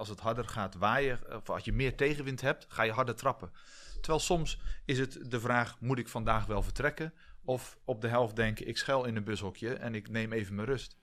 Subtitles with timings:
[0.00, 3.52] Als het harder gaat waaien, of als je meer tegenwind hebt, ga je harder trappen.
[3.92, 7.14] Terwijl soms is het de vraag: moet ik vandaag wel vertrekken?
[7.44, 10.68] Of op de helft denken: ik schuil in een bushokje en ik neem even mijn
[10.68, 10.96] rust.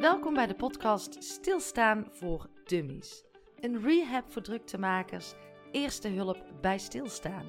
[0.00, 3.24] Welkom bij de podcast Stilstaan voor Dummies.
[3.60, 5.34] Een rehab voor druktemakers,
[5.72, 7.46] eerste hulp bij stilstaan.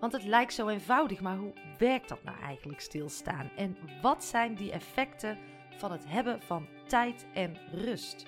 [0.00, 3.50] Want het lijkt zo eenvoudig, maar hoe werkt dat nou eigenlijk stilstaan?
[3.56, 5.38] En wat zijn die effecten
[5.78, 8.26] van het hebben van tijd en rust?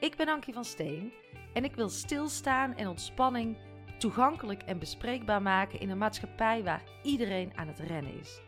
[0.00, 1.12] Ik ben Ankie van Steen
[1.52, 3.56] en ik wil stilstaan en ontspanning
[3.98, 8.40] toegankelijk en bespreekbaar maken in een maatschappij waar iedereen aan het rennen is.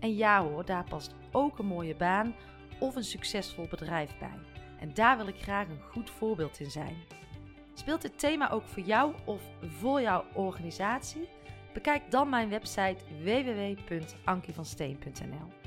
[0.00, 2.34] En ja hoor, daar past ook een mooie baan
[2.78, 4.38] of een succesvol bedrijf bij.
[4.78, 6.96] En daar wil ik graag een goed voorbeeld in zijn.
[7.74, 11.28] Speelt dit thema ook voor jou of voor jouw organisatie?
[11.72, 15.59] Bekijk dan mijn website www.ankievansteen.nl.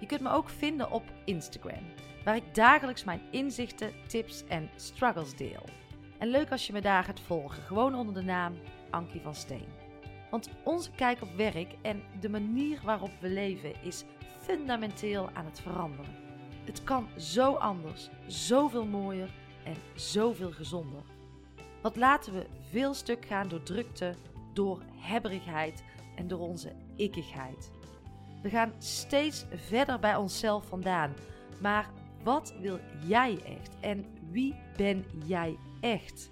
[0.00, 1.84] Je kunt me ook vinden op Instagram,
[2.24, 5.64] waar ik dagelijks mijn inzichten, tips en struggles deel.
[6.18, 8.54] En leuk als je me daar gaat volgen, gewoon onder de naam
[8.90, 9.68] Ankie van Steen.
[10.30, 14.04] Want onze kijk op werk en de manier waarop we leven is
[14.40, 16.14] fundamenteel aan het veranderen.
[16.64, 19.30] Het kan zo anders, zoveel mooier
[19.64, 21.02] en zoveel gezonder.
[21.82, 24.14] Wat laten we veel stuk gaan door drukte,
[24.52, 25.84] door hebberigheid
[26.16, 27.70] en door onze ikkigheid.
[28.42, 31.14] We gaan steeds verder bij onszelf vandaan.
[31.60, 31.90] Maar
[32.22, 36.30] wat wil jij echt en wie ben jij echt?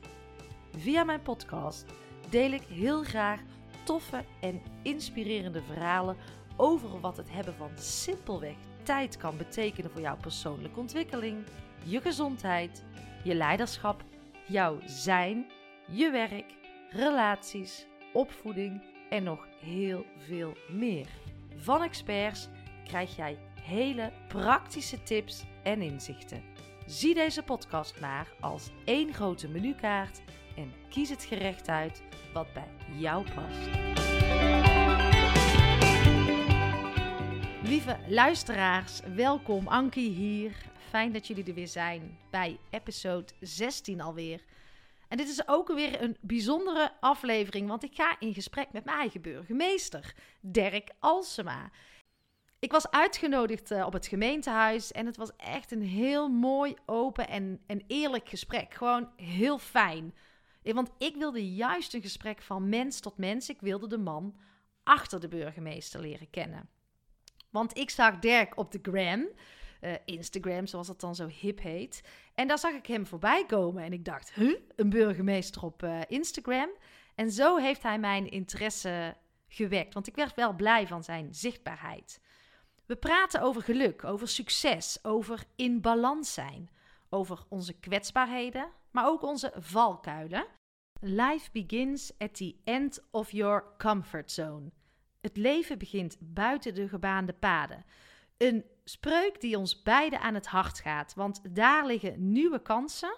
[0.76, 1.84] Via mijn podcast
[2.30, 3.40] deel ik heel graag
[3.84, 6.16] toffe en inspirerende verhalen
[6.56, 11.44] over wat het hebben van simpelweg tijd kan betekenen voor jouw persoonlijke ontwikkeling,
[11.84, 12.84] je gezondheid,
[13.24, 14.04] je leiderschap,
[14.46, 15.46] jouw zijn,
[15.90, 16.54] je werk,
[16.90, 21.27] relaties, opvoeding en nog heel veel meer.
[21.56, 22.48] Van experts
[22.84, 26.42] krijg jij hele praktische tips en inzichten.
[26.86, 30.20] Zie deze podcast maar als één grote menukaart
[30.56, 33.68] en kies het gerecht uit wat bij jou past.
[37.62, 39.68] Lieve luisteraars, welkom.
[39.68, 40.52] Ankie hier.
[40.88, 44.40] Fijn dat jullie er weer zijn bij episode 16 alweer.
[45.08, 48.98] En dit is ook weer een bijzondere aflevering, want ik ga in gesprek met mijn
[48.98, 51.70] eigen burgemeester, Dirk Alsema.
[52.58, 57.28] Ik was uitgenodigd eh, op het gemeentehuis en het was echt een heel mooi, open
[57.28, 58.74] en, en eerlijk gesprek.
[58.74, 60.14] Gewoon heel fijn.
[60.62, 63.48] Want ik wilde juist een gesprek van mens tot mens.
[63.48, 64.36] Ik wilde de man
[64.82, 66.68] achter de burgemeester leren kennen.
[67.50, 69.28] Want ik zag Dirk op de gram,
[69.80, 72.00] uh, Instagram zoals dat dan zo hip heet.
[72.34, 76.00] En daar zag ik hem voorbij komen en ik dacht, huh, een burgemeester op uh,
[76.08, 76.68] Instagram?
[77.14, 79.16] En zo heeft hij mijn interesse
[79.48, 82.20] gewekt, want ik werd wel blij van zijn zichtbaarheid.
[82.86, 86.70] We praten over geluk, over succes, over in balans zijn,
[87.08, 90.46] over onze kwetsbaarheden, maar ook onze valkuilen.
[91.00, 94.70] Life begins at the end of your comfort zone.
[95.20, 97.84] Het leven begint buiten de gebaande paden.
[98.38, 103.16] Een spreuk die ons beiden aan het hart gaat, want daar liggen nieuwe kansen.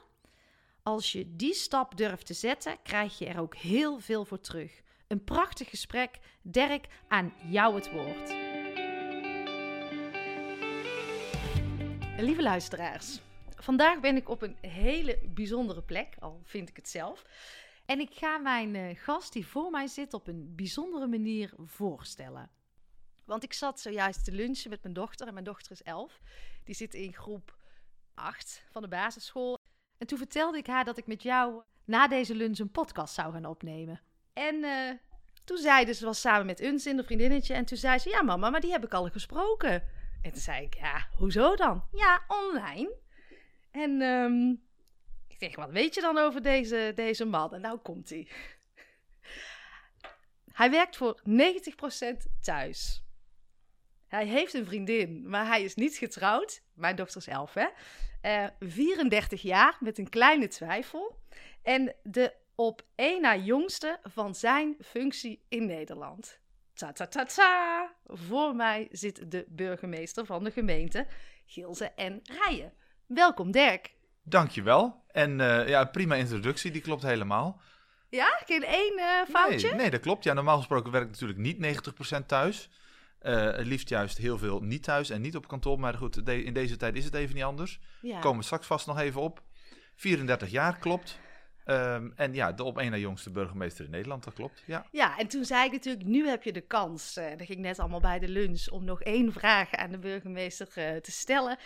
[0.82, 4.80] Als je die stap durft te zetten, krijg je er ook heel veel voor terug.
[5.08, 6.18] Een prachtig gesprek.
[6.42, 8.28] Dirk, aan jou het woord.
[12.18, 13.20] Lieve luisteraars,
[13.56, 17.24] vandaag ben ik op een hele bijzondere plek, al vind ik het zelf.
[17.86, 22.50] En ik ga mijn uh, gast die voor mij zit op een bijzondere manier voorstellen.
[23.30, 26.20] Want ik zat zojuist te lunchen met mijn dochter en mijn dochter is elf.
[26.64, 27.56] Die zit in groep
[28.14, 29.58] 8 van de basisschool.
[29.98, 33.32] En toen vertelde ik haar dat ik met jou na deze lunch een podcast zou
[33.32, 34.00] gaan opnemen.
[34.32, 34.90] En uh,
[35.44, 37.54] toen zei ze, ze was samen met Uns in een vriendinnetje.
[37.54, 39.72] En toen zei ze, ja mama, maar die heb ik al gesproken.
[40.22, 41.84] En toen zei ik, ja, hoezo dan?
[41.92, 42.94] Ja, online.
[43.70, 44.62] En um,
[45.28, 47.54] ik zeg, wat weet je dan over deze, deze man?
[47.54, 48.28] En nou komt hij.
[50.52, 51.22] Hij werkt voor 90%
[52.40, 53.02] thuis.
[54.10, 56.62] Hij heeft een vriendin, maar hij is niet getrouwd.
[56.74, 57.66] Mijn dochter is 11, hè?
[58.22, 61.18] Uh, eh, 34 jaar met een kleine twijfel.
[61.62, 66.40] En de op één na jongste van zijn functie in Nederland.
[66.74, 67.92] Ta ta ta ta!
[68.06, 71.06] Voor mij zit de burgemeester van de gemeente
[71.46, 72.72] Gilze en Rijen.
[73.06, 73.94] Welkom Dirk.
[74.22, 75.04] Dankjewel.
[75.06, 77.60] En uh, ja, prima introductie, die klopt helemaal.
[78.08, 79.68] Ja, geen één uh, foutje?
[79.68, 80.24] Nee, nee, dat klopt.
[80.24, 81.82] Ja, normaal gesproken werk ik natuurlijk niet
[82.22, 82.70] 90% thuis.
[83.22, 85.80] Uh, het liefst juist heel veel niet thuis en niet op kantoor.
[85.80, 87.80] Maar goed, de, in deze tijd is het even niet anders.
[88.00, 88.20] Ja.
[88.20, 89.42] Komen we straks vast nog even op.
[89.94, 91.18] 34 jaar, klopt.
[91.66, 94.62] Um, en ja, de op één na jongste burgemeester in Nederland, dat klopt.
[94.66, 94.86] Ja.
[94.90, 97.16] ja, en toen zei ik natuurlijk, nu heb je de kans.
[97.16, 100.66] Uh, dat ging net allemaal bij de lunch om nog één vraag aan de burgemeester
[100.66, 101.58] uh, te stellen.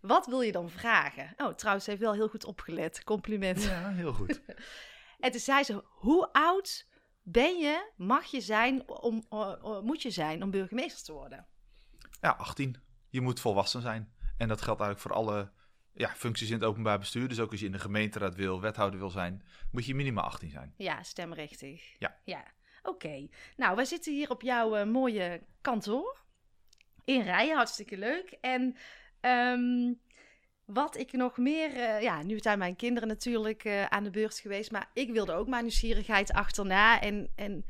[0.00, 1.34] Wat wil je dan vragen?
[1.36, 3.04] Oh, trouwens, ze heeft wel heel goed opgelet.
[3.04, 3.62] Compliment.
[3.62, 4.40] Ja, heel goed.
[5.20, 6.86] en toen zei ze, hoe oud
[7.28, 9.26] ben je, mag je zijn, om,
[9.82, 11.46] moet je zijn om burgemeester te worden?
[12.20, 12.76] Ja, 18.
[13.08, 14.14] Je moet volwassen zijn.
[14.36, 15.50] En dat geldt eigenlijk voor alle
[15.92, 17.28] ja, functies in het openbaar bestuur.
[17.28, 20.50] Dus ook als je in de gemeenteraad wil, wethouder wil zijn, moet je minimaal 18
[20.50, 20.74] zijn.
[20.76, 21.98] Ja, stemrechtig.
[21.98, 22.20] Ja.
[22.24, 22.44] Ja,
[22.82, 23.28] oké.
[23.56, 26.24] Nou, wij zitten hier op jouw uh, mooie kantoor.
[27.04, 28.38] In Rijen, hartstikke leuk.
[28.40, 28.76] En
[29.20, 29.92] ehm,
[30.66, 31.70] wat ik nog meer...
[31.70, 34.70] Uh, ja, nu zijn mijn kinderen natuurlijk uh, aan de beurt geweest.
[34.70, 37.00] Maar ik wilde ook mijn nieuwsgierigheid achterna.
[37.00, 37.64] En, en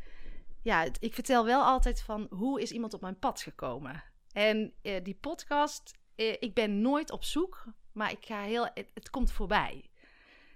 [0.63, 4.03] ja, ik vertel wel altijd van hoe is iemand op mijn pad gekomen.
[4.33, 4.73] En
[5.03, 7.65] die podcast, ik ben nooit op zoek
[7.97, 9.91] maar ik ga heel, het, komt voorbij.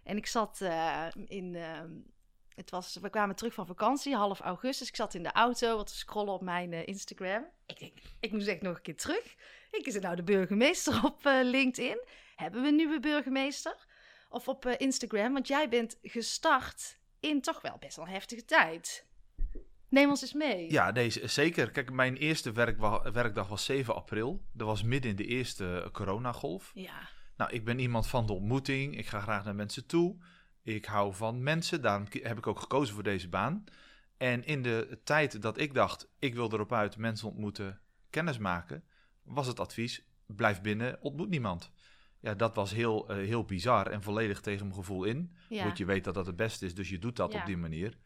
[0.02, 0.60] En ik zat
[1.26, 1.56] in,
[2.54, 4.88] het was, we kwamen terug van vakantie, half augustus.
[4.88, 7.46] Ik zat in de auto wat te scrollen op mijn Instagram.
[7.66, 9.34] Ik denk, ik moet echt nog een keer terug.
[9.70, 12.00] Ik is nou de burgemeester op LinkedIn.
[12.40, 13.86] Hebben we een nieuwe burgemeester?
[14.28, 19.06] Of op Instagram, want jij bent gestart in toch wel best wel een heftige tijd.
[19.88, 20.70] Neem ons eens mee.
[20.70, 21.70] Ja, deze zeker.
[21.70, 22.52] Kijk, mijn eerste
[23.12, 24.44] werkdag was 7 april.
[24.52, 26.70] Dat was midden in de eerste coronagolf.
[26.74, 27.08] Ja.
[27.36, 28.98] Nou, ik ben iemand van de ontmoeting.
[28.98, 30.16] Ik ga graag naar mensen toe.
[30.62, 31.82] Ik hou van mensen.
[31.82, 33.64] Daarom heb ik ook gekozen voor deze baan.
[34.16, 38.84] En in de tijd dat ik dacht, ik wil erop uit mensen ontmoeten, kennis maken,
[39.22, 41.72] was het advies: blijf binnen, ontmoet niemand.
[42.20, 45.36] Ja, dat was heel, uh, heel bizar en volledig tegen mijn gevoel in.
[45.48, 45.64] Ja.
[45.64, 47.98] Want je weet dat dat het beste is, dus je doet dat op die manier.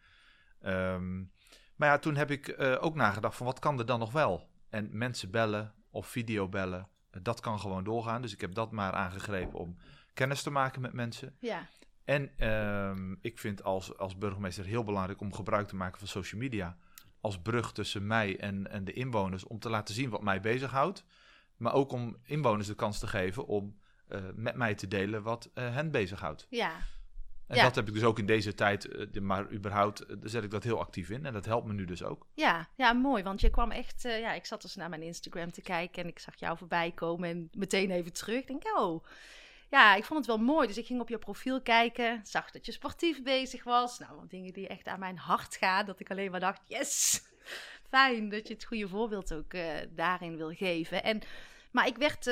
[0.63, 1.33] Um,
[1.77, 4.49] maar ja, toen heb ik uh, ook nagedacht van wat kan er dan nog wel?
[4.69, 6.89] En mensen bellen of videobellen
[7.23, 8.23] dat kan gewoon doorgaan.
[8.23, 9.77] Dus ik heb dat maar aangegrepen om
[10.15, 11.37] kennis te maken met mensen.
[11.41, 11.67] Ja.
[12.05, 16.41] En uh, ik vind als, als burgemeester heel belangrijk om gebruik te maken van social
[16.41, 16.77] media.
[17.21, 19.45] Als brug tussen mij en, en de inwoners.
[19.45, 21.05] Om te laten zien wat mij bezighoudt.
[21.57, 23.79] Maar ook om inwoners de kans te geven om
[24.35, 26.47] met mij te delen wat uh, hen bezighoudt.
[26.51, 26.73] Ja.
[27.47, 30.65] En dat heb ik dus ook in deze tijd, eh, maar überhaupt zet ik dat
[30.65, 31.27] heel actief in.
[31.27, 32.27] En dat helpt me nu dus ook.
[32.35, 33.23] Ja, ja mooi.
[33.23, 36.09] Want je kwam echt, uh, ja, ik zat dus naar mijn Instagram te kijken en
[36.09, 38.41] ik zag jou voorbij komen en meteen even terug.
[38.41, 39.05] Ik denk, oh,
[39.71, 40.67] ja, ik vond het wel mooi.
[40.67, 43.99] Dus ik ging op je profiel kijken, zag dat je sportief bezig was.
[43.99, 47.23] Nou, dingen die echt aan mijn hart gaan, dat ik alleen maar dacht, yes,
[47.91, 49.53] fijn dat je het goede voorbeeld ook
[49.91, 51.03] daarin wil geven.
[51.03, 51.21] En,
[51.71, 52.31] maar ik werd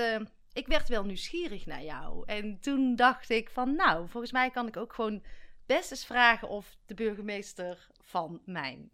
[0.53, 2.23] ik werd wel nieuwsgierig naar jou.
[2.27, 5.23] En toen dacht ik van, nou, volgens mij kan ik ook gewoon
[5.67, 8.91] best eens vragen of de burgemeester van mijn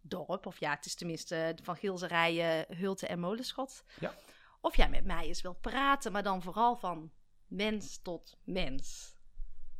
[0.00, 4.14] dorp, of ja, het is tenminste van Gilserijen, Hulte en Molenschot, ja.
[4.60, 7.12] of jij met mij eens wil praten, maar dan vooral van
[7.46, 9.14] mens tot mens.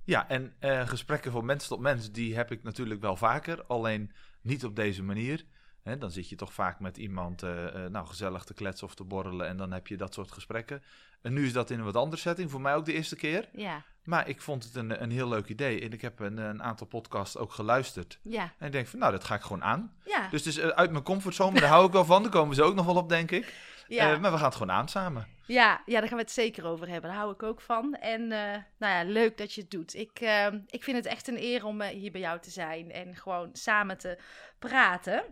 [0.05, 4.13] Ja, en uh, gesprekken van mens tot mens, die heb ik natuurlijk wel vaker, alleen
[4.41, 5.45] niet op deze manier.
[5.83, 8.95] He, dan zit je toch vaak met iemand uh, uh, nou, gezellig te kletsen of
[8.95, 10.83] te borrelen en dan heb je dat soort gesprekken.
[11.23, 13.49] En nu is dat in een wat andere setting, voor mij ook de eerste keer.
[13.53, 13.83] Ja.
[14.03, 16.87] Maar ik vond het een, een heel leuk idee en ik heb een, een aantal
[16.87, 18.19] podcasts ook geluisterd.
[18.23, 18.53] Ja.
[18.59, 19.97] En ik denk van, nou, dat ga ik gewoon aan.
[20.05, 20.29] Ja.
[20.31, 22.23] Dus het is uit mijn comfortzone, daar hou ik wel van.
[22.23, 23.55] Daar komen ze ook nog wel op, denk ik.
[23.89, 24.13] Ja.
[24.13, 25.27] Uh, maar we gaan het gewoon aan samen.
[25.47, 27.11] Ja, ja, daar gaan we het zeker over hebben.
[27.11, 27.95] Daar hou ik ook van.
[27.95, 29.95] En nou ja, leuk dat je het doet.
[29.95, 30.21] Ik,
[30.67, 33.99] ik vind het echt een eer om hier bij jou te zijn en gewoon samen
[33.99, 34.19] te
[34.59, 35.25] praten.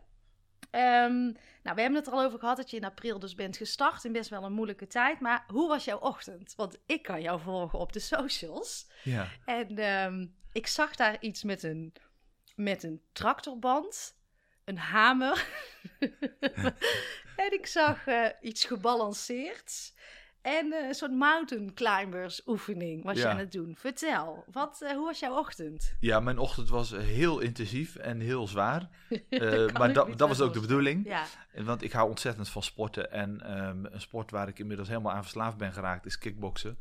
[0.72, 3.56] Um, nou, we hebben het er al over gehad dat je in april dus bent
[3.56, 5.20] gestart in best wel een moeilijke tijd.
[5.20, 6.54] Maar hoe was jouw ochtend?
[6.56, 8.90] Want ik kan jou volgen op de socials.
[9.02, 9.28] Ja.
[9.44, 11.92] En um, ik zag daar iets met een,
[12.54, 14.16] met een tractorband,
[14.64, 15.46] een hamer.
[17.44, 19.92] en ik zag uh, iets gebalanceerd.
[20.42, 23.22] En uh, een soort mountain climbers oefening was Ja.
[23.22, 23.76] je aan het doen.
[23.76, 25.94] Vertel, wat, uh, hoe was jouw ochtend?
[26.00, 28.88] Ja, mijn ochtend was heel intensief en heel zwaar.
[29.28, 31.06] Eh, maar dat, was ook de bedoeling.
[31.06, 33.12] Ja, Want ik hou ontzettend van sporten.
[33.12, 36.78] En ehm, een sport waar ik inmiddels helemaal aan verslaafd ben geraakt is kickboksen.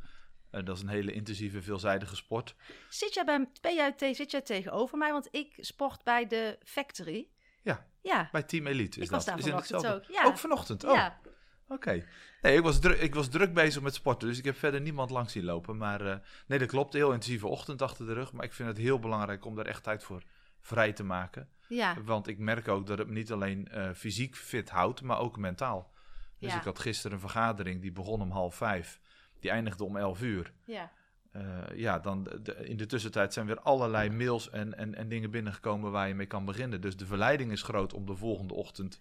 [0.51, 2.56] Eh, dat is een hele intensieve, veelzijdige sport.
[2.89, 5.12] Zit jij, bij, ben jij zit jij tegenover mij?
[5.12, 7.28] Want ik sport bij de Factory.
[7.63, 7.86] Ja.
[8.01, 9.36] Ja, Bij Team Elite is ik was dat.
[9.36, 10.04] daar is vanochtend ook.
[10.04, 10.24] Ja.
[10.25, 10.84] Ook vanochtend?
[10.84, 11.20] Oh, ja.
[11.69, 12.05] Oké.
[12.41, 15.09] Nee, ik was, druk, ik was druk bezig met sporten, dus ik heb verder niemand
[15.09, 15.77] langs zien lopen.
[15.77, 16.93] Maar eh, nee, dat klopt.
[16.93, 18.33] Heel intensieve ochtend achter de rug.
[18.33, 20.23] Maar ik vind het heel belangrijk om daar echt tijd voor
[20.61, 21.47] vrij te maken.
[21.67, 22.01] ja.
[22.03, 25.38] Want ik merk ook dat het me niet alleen eh, fysiek fit houdt, maar ook
[25.38, 25.91] mentaal.
[26.39, 26.57] Dus Ja.
[26.57, 28.99] ik had gisteren een vergadering die begon om half vijf.
[29.39, 30.53] Die eindigde om elf uur.
[30.65, 30.91] ja.
[31.31, 31.41] Eh,
[31.75, 35.31] ja, dan de- de- in de tussentijd zijn weer allerlei mails en, en, en dingen
[35.31, 36.81] binnengekomen waar je mee kan beginnen.
[36.81, 38.99] Dus de verleiding is groot om de volgende ochtend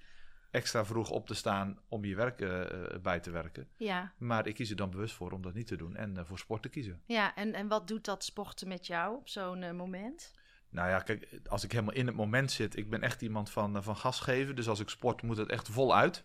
[0.51, 3.69] extra vroeg op te staan om je werk eh, eh, bij te werken.
[3.77, 6.25] Ja, Maar ik kies er dan bewust voor om dat niet te doen en eh,
[6.25, 7.01] voor sport te kiezen.
[7.07, 7.35] ja.
[7.35, 10.33] En, en wat doet dat sporten met jou op zo'n moment?
[10.71, 13.83] Nou ja, kijk, als ik helemaal in het moment zit, ik ben echt iemand van,
[13.83, 14.57] van gas geven.
[14.57, 16.25] Dus als ik sport, moet het echt voluit.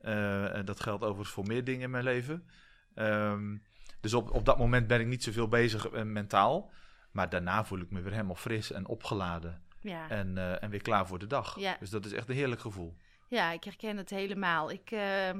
[0.00, 2.48] En dat geldt overigens voor meer dingen in mijn leven.
[2.94, 3.56] Ehm,
[4.00, 6.70] Dus op, op dat moment ben ik niet zoveel bezig mentaal.
[7.10, 9.62] Maar daarna voel ik me weer helemaal fris en opgeladen.
[9.80, 10.08] Ja.
[10.08, 11.58] En, en weer klaar voor de dag.
[11.58, 11.76] Ja.
[11.80, 12.96] Dus dat is echt een heerlijk gevoel.
[13.28, 14.70] Ja, ik herken het helemaal.
[14.70, 15.30] Ik, uh,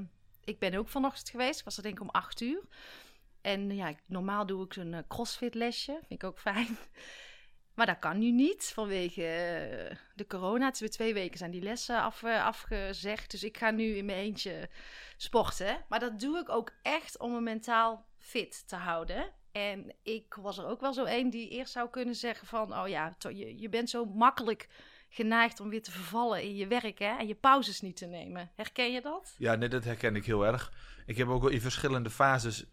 [0.45, 1.59] ik ben ook vanochtend geweest.
[1.59, 2.63] Ik was er denk ik om acht uur.
[3.41, 5.93] En ja, normaal doe ik zo'n crossfit lesje.
[5.93, 6.77] Vind ik ook fijn.
[7.75, 9.23] Maar dat kan nu niet vanwege
[10.15, 10.67] de corona.
[10.67, 13.31] Het weer twee weken zijn die lessen af, afgezegd.
[13.31, 14.69] Dus ik ga nu in mijn eentje
[15.17, 15.85] sporten.
[15.89, 19.33] Maar dat doe ik ook echt om me mentaal fit te houden.
[19.53, 22.79] En ik was er ook wel zo een die eerst zou kunnen zeggen van...
[22.79, 24.69] oh ja, je, je bent zo makkelijk
[25.15, 27.17] geneigd om weer te vervallen in je werk hè?
[27.19, 28.51] en je pauzes niet te nemen.
[28.57, 29.35] Herken je dat?
[29.39, 30.73] Ja, nee, dat herken ik heel erg.
[31.07, 32.65] Ik heb ook wel in verschillende fases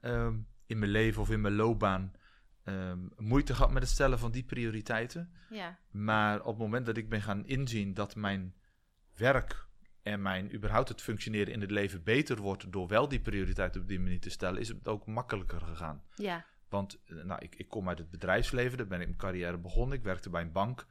[0.00, 2.12] ehm, in mijn leven of in mijn loopbaan...
[2.64, 5.32] Ehm, moeite gehad met het stellen van die prioriteiten.
[5.50, 5.78] Ja.
[5.90, 8.54] Maar op het moment dat ik ben gaan inzien dat mijn
[9.16, 9.66] werk
[10.02, 13.88] en mijn überhaupt het functioneren in het leven beter wordt door wel die prioriteit op
[13.88, 16.02] die manier te stellen, is het ook makkelijker gegaan.
[16.14, 16.44] Ja.
[16.68, 19.98] Want eh, nou, ik, ik kom uit het bedrijfsleven, daar ben ik mijn carrière begonnen.
[19.98, 20.86] Ik werkte bij een bank.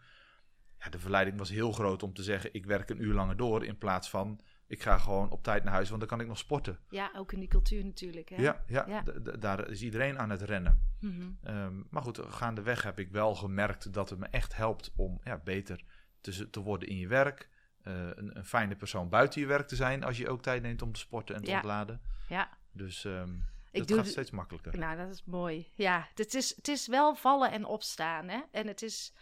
[0.79, 3.65] Ja, de verleiding was heel groot om te zeggen: ik werk een uur langer door
[3.65, 6.38] in plaats van ik ga gewoon op tijd naar huis, want dan kan ik nog
[6.38, 6.79] sporten.
[6.89, 8.29] Ja, ook in die cultuur natuurlijk.
[8.29, 8.41] Hè?
[8.41, 9.03] Ja, ja,
[9.39, 10.88] daar is iedereen aan het rennen.
[11.00, 11.88] Mm -hmm.
[11.89, 15.83] maar goed, gaandeweg heb ik wel gemerkt dat het me echt helpt om ja, beter
[16.21, 17.50] te, te worden in je werk.
[17.81, 20.81] Eh, een, een, fijne persoon buiten je werk te zijn als je ook tijd neemt
[20.81, 22.01] om te sporten en te ontladen.
[22.27, 22.57] Ja.
[22.71, 24.77] Dus um, ik het gaat steeds makkelijker.
[24.77, 25.71] Nou, dat is mooi.
[25.74, 28.27] Ja, het is, het is wel vallen en opstaan.
[28.27, 28.41] Hè?
[28.51, 29.13] En het is,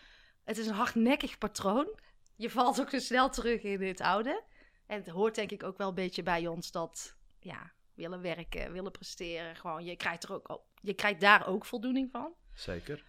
[0.48, 2.00] het is een hardnekkig patroon.
[2.36, 4.44] Je valt ook zo snel terug in het oude.
[4.86, 8.72] En het hoort denk ik ook wel een beetje bij ons dat, ja, willen werken,
[8.72, 9.56] willen presteren.
[9.56, 12.34] Gewoon, je krijgt, er ook, je krijgt daar ook voldoening van.
[12.54, 13.04] Zeker.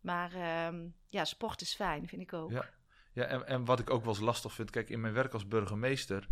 [0.00, 2.50] Maar um, ja, sport is fijn, vind ik ook.
[2.50, 2.70] Ja.
[3.12, 5.48] Ja, en, en wat ik ook wel eens lastig vind, kijk, in mijn werk als
[5.48, 6.28] burgemeester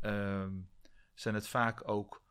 [0.00, 0.52] ehm,
[1.14, 2.22] zijn het vaak ook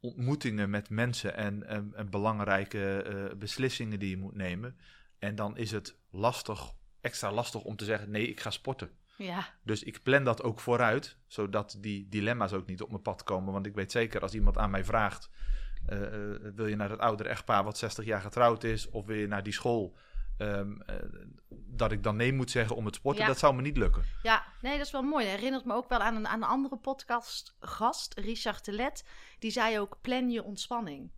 [0.00, 4.78] ontmoetingen met mensen en, en, belangrijke uh, beslissingen die je moet nemen.
[5.18, 8.90] En dan is het lastig, extra lastig om te zeggen: nee, ik ga sporten.
[9.16, 9.48] Ja.
[9.62, 13.52] Dus ik plan dat ook vooruit, zodat die dilemma's ook niet op mijn pad komen.
[13.52, 15.30] Want ik weet zeker, als iemand aan mij vraagt:
[15.92, 15.98] uh,
[16.54, 19.42] wil je naar het oudere echtpaar wat 60 jaar getrouwd is, of wil je naar
[19.42, 19.96] die school
[20.42, 20.96] Ehm, eh,
[21.48, 24.04] dat ik dan nee moet zeggen om het sporten, dat zou me niet lukken.
[24.22, 25.24] Ja, nee, dat is wel mooi.
[25.24, 29.04] Dat herinnert me ook wel aan een, aan een andere podcastgast, Richard Telet.
[29.38, 31.10] Die zei ook, plan je ontspanning.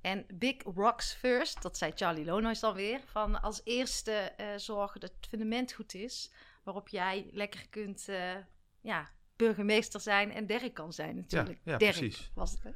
[0.00, 3.00] En big rocks first, dat zei Charlie Lonois dan weer.
[3.04, 8.34] Van als eerste uh, zorgen dat het fundament goed is, waarop jij lekker kunt uh,
[8.80, 11.60] ja, burgemeester zijn en Dirk kan zijn natuurlijk.
[11.64, 12.30] Ja, ja precies.
[12.34, 12.74] Was het,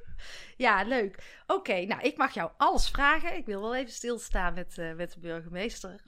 [0.56, 1.42] Ja, leuk.
[1.46, 3.36] Oké, nou ik mag jou alles vragen.
[3.36, 6.02] Ik wil wel even stilstaan met, uh, met de burgemeester.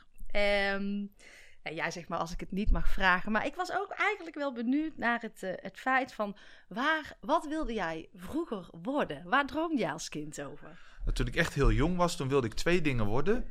[0.73, 1.15] Um,
[1.63, 3.33] ja, jij zegt maar als ik het niet mag vragen.
[3.33, 6.37] Maar ik was ook eigenlijk wel benieuwd naar het, uh, het feit van...
[6.69, 9.29] Waar, wat wilde jij vroeger worden?
[9.29, 10.96] Waar droomde jij als kind over?
[11.13, 13.45] Toen ik echt heel jong was, toen wilde ik twee dingen worden.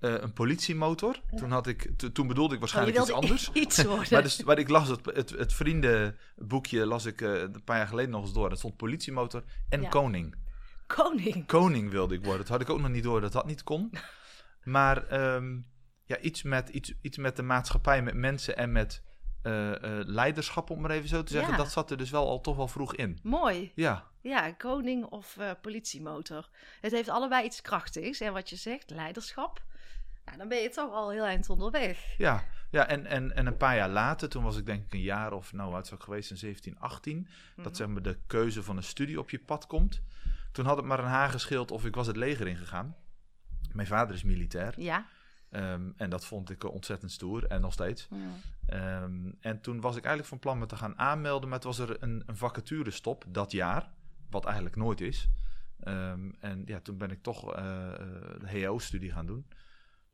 [0.00, 1.20] Uh, een politiemotor.
[1.36, 3.50] Toen, had ik, toen bedoelde ik waarschijnlijk oh, iets anders.
[3.64, 4.06] Iets worden.
[4.10, 7.86] maar, dus, maar ik las het, het, het vriendenboekje las ik uh, een paar jaar
[7.86, 8.48] geleden nog eens door.
[8.48, 10.36] Dat stond politiemotor en koning.
[10.86, 11.46] Koning?
[11.46, 12.40] Koning wilde ik worden.
[12.40, 13.90] Dat had ik ook nog niet door dat dat niet kon.
[14.64, 15.66] Maar um,
[16.04, 19.02] ja, iets met, iets, iets met de maatschappij, met mensen en met
[19.42, 19.72] uh,
[20.04, 21.56] leiderschap, om maar even zo te zeggen.
[21.56, 23.18] Dat zat er dus wel al toch wel vroeg in.
[23.22, 23.72] Mooi.
[23.74, 24.04] Ja.
[24.20, 26.48] Ja, koning of politiemotor.
[26.80, 28.20] Het heeft allebei iets krachtigs.
[28.20, 29.62] En wat je zegt, leiderschap
[30.28, 32.14] nou, dan ben je toch al heel eind onderweg.
[32.18, 35.00] Ja, ja en, en, en een paar jaar later, toen was ik denk ik een
[35.00, 37.74] jaar of, nou, wat zou ik geweest in 17, 18, dat mhm.
[37.74, 40.02] zeg maar de keuze van een studie op je pad komt.
[40.52, 42.96] Toen had het maar een haar geschild of ik was het leger ingegaan.
[43.72, 44.74] Mijn vader is militair.
[44.80, 45.06] Ja.
[45.50, 48.08] Um, en dat vond ik ontzettend stoer en nog steeds.
[48.66, 49.02] Ja.
[49.02, 51.78] Um, en toen was ik eigenlijk van plan me te gaan aanmelden, maar het was
[51.78, 53.90] er een, een vacaturestop dat jaar,
[54.30, 55.28] wat eigenlijk nooit is.
[55.84, 57.56] Um, en ja, toen ben ik toch uh,
[58.40, 59.46] de HO-studie gaan doen.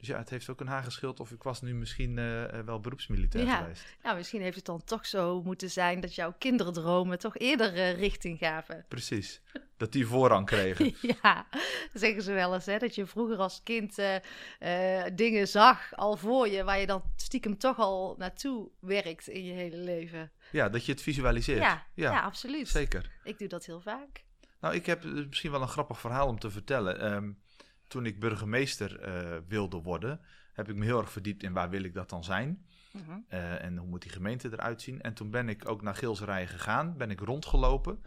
[0.05, 2.81] Dus ja, het heeft ook een haar geschild of ik was nu misschien uh, wel
[2.81, 3.57] beroepsmilitair ja.
[3.57, 3.85] geweest.
[4.03, 7.99] Nou, misschien heeft het dan toch zo moeten zijn dat jouw kinderdromen toch eerder uh,
[7.99, 8.85] richting gaven.
[8.89, 9.43] Precies,
[9.77, 10.95] dat die voorrang kregen.
[11.23, 11.47] ja,
[11.93, 16.49] zeggen ze wel eens, hè, dat je vroeger als kind uh, dingen zag al voor
[16.49, 20.33] je, waar je dan stiekem toch al naartoe werkt in je hele leven.
[20.51, 21.63] Ja, dat je het visualiseert.
[21.63, 22.69] Ja, ja, ja absoluut.
[22.69, 23.11] Zeker.
[23.23, 24.25] Ik doe dat heel vaak.
[24.61, 27.13] Nou, ik heb misschien wel een grappig verhaal om te vertellen.
[27.13, 27.43] Um,
[27.87, 30.21] toen ik burgemeester uh, wilde worden,
[30.53, 32.67] heb ik me heel erg verdiept in waar wil ik dat dan zijn.
[32.97, 35.03] Uh en hoe moet die gemeente eruit zien.
[35.03, 38.03] En toen ben ik ook naar Gilserijen gegaan, ben ik rondgelopen.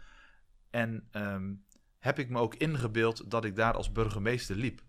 [0.70, 1.64] En um,
[1.98, 4.82] heb ik me ook ingebeeld dat ik daar als burgemeester liep.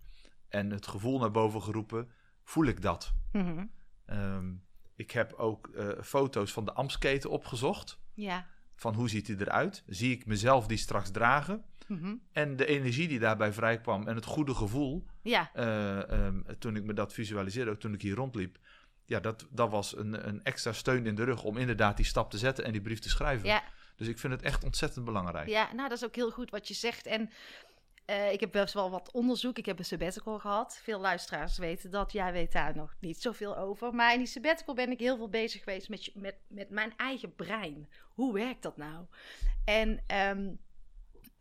[0.48, 2.12] En het gevoel naar boven geroepen,
[2.44, 3.14] voel ik dat?
[3.32, 3.62] Uh
[4.06, 4.64] um,
[4.96, 8.00] ik heb ook uh, foto's van de Amsketen opgezocht.
[8.14, 8.48] Ja.
[8.76, 9.84] Van hoe ziet hij eruit?
[9.88, 11.64] Zie ik mezelf die straks dragen?
[11.90, 12.16] Mhm.
[12.32, 15.06] En de energie die daarbij vrijkwam en het goede gevoel.
[15.22, 15.50] Ja.
[15.54, 18.58] Eh, ehm, toen ik me dat visualiseerde, ook toen ik hier rondliep.
[19.06, 22.32] Ja, dat, dat was een, een extra steun in de rug om inderdaad die stap
[22.32, 23.48] te zetten en die brief te schrijven.
[23.48, 23.64] Ja.
[23.96, 25.48] Dus ik vind het echt ontzettend belangrijk.
[25.48, 27.06] Ja, nou dat is ook heel goed wat je zegt.
[27.06, 27.30] En
[28.10, 29.58] uh, ik heb best wel wat onderzoek.
[29.58, 30.80] Ik heb een sabbatical gehad.
[30.84, 32.12] Veel luisteraars weten dat.
[32.12, 33.94] Jij weet daar nog niet zoveel over.
[33.94, 37.36] Maar in die sabbatical ben ik heel veel bezig geweest met, met, met mijn eigen
[37.36, 37.90] brein.
[38.10, 39.06] Hoe werkt dat nou?
[39.66, 40.04] En
[40.38, 40.60] um,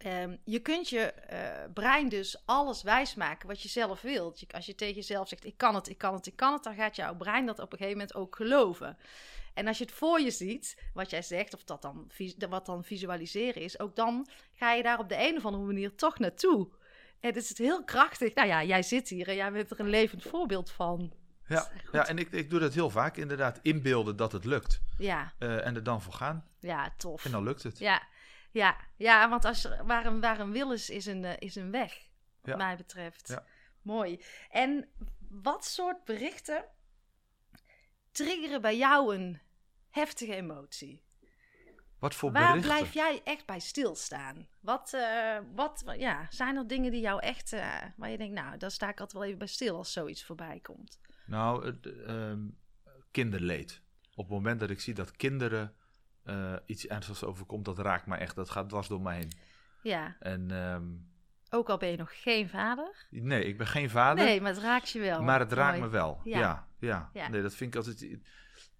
[0.06, 4.44] um, je kunt je uh, brein dus alles wijsmaken wat je zelf wilt.
[4.54, 6.62] als je tegen jezelf zegt, ik kan het, ik kan het, ik kan het...
[6.62, 8.96] dan gaat jouw brein dat op een gegeven moment ook geloven.
[9.54, 12.10] En als je het voor je ziet, wat jij zegt, of dat dan,
[12.48, 15.94] wat dan visualiseren is, ook dan ga je daar op de een of andere manier
[15.94, 16.68] toch naartoe.
[17.20, 18.34] En het is heel krachtig.
[18.34, 21.12] Nou ja, jij zit hier en jij bent er een levend voorbeeld van.
[21.46, 23.58] Ja, ja en ik, ik doe dat heel vaak inderdaad.
[23.62, 24.80] Inbeelden dat het lukt.
[24.98, 25.32] Ja.
[25.38, 26.44] Uh, en er dan voor gaan.
[26.60, 27.24] Ja, tof.
[27.24, 27.78] En dan lukt het.
[27.78, 28.02] Ja,
[28.50, 31.54] ja, ja want als er, waar, een, waar een wil is, is een, uh, is
[31.54, 32.06] een weg.
[32.42, 33.28] Wat mij betreft.
[33.28, 33.44] Ja.
[33.82, 34.22] Mooi.
[34.50, 34.88] En
[35.28, 36.64] wat soort berichten
[38.10, 39.40] triggeren bij jou een
[39.90, 41.06] heftige emotie.
[41.98, 42.70] Wat voor Waar berichten?
[42.70, 44.48] blijf jij echt bij stilstaan?
[44.60, 48.56] Wat, uh, wat ja, zijn er dingen die jou echt, uh, waar je denkt, nou,
[48.56, 51.00] daar sta ik altijd wel even bij stil als zoiets voorbij komt?
[51.26, 51.76] Nou,
[52.06, 52.58] um,
[53.10, 53.82] kinderleed.
[54.14, 55.74] Op het moment dat ik zie dat kinderen
[56.30, 58.34] uh, iets ernstigs overkomt, dat raakt me echt.
[58.34, 59.32] Dat gaat dwars door mij heen.
[59.82, 60.16] Ja.
[60.20, 61.08] En um,
[61.50, 63.06] ook al ben je nog geen vader?
[63.10, 64.24] Nee, ik ben geen vader.
[64.24, 65.22] Nee, maar het raakt je wel.
[65.22, 66.20] Maar het raakt me wel.
[66.24, 66.38] Ja.
[66.38, 67.10] Ja, ja.
[67.12, 67.28] ja.
[67.28, 68.18] Nee, dat vind ik altijd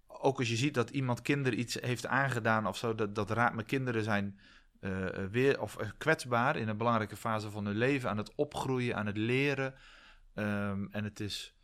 [0.07, 3.55] ook als je ziet dat iemand kinderen iets heeft aangedaan of zo, dat, dat raakt
[3.55, 3.63] me.
[3.63, 4.39] Kinderen zijn
[4.81, 9.05] uh, weer of kwetsbaar in een belangrijke fase van hun leven, aan het opgroeien, aan
[9.05, 9.73] het leren.
[10.35, 11.58] Um, en het is,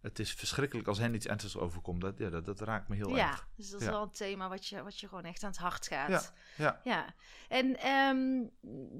[0.00, 2.00] het is verschrikkelijk als hen iets ernstigs overkomt.
[2.00, 3.48] Dat, ja, dat, dat raakt me heel ja, erg.
[3.56, 5.86] Dus dat is wel een thema wat je, wat je gewoon echt aan het hart
[5.86, 6.34] gaat.
[6.56, 6.80] Ja, ja.
[6.84, 7.14] ja.
[7.48, 8.50] En um,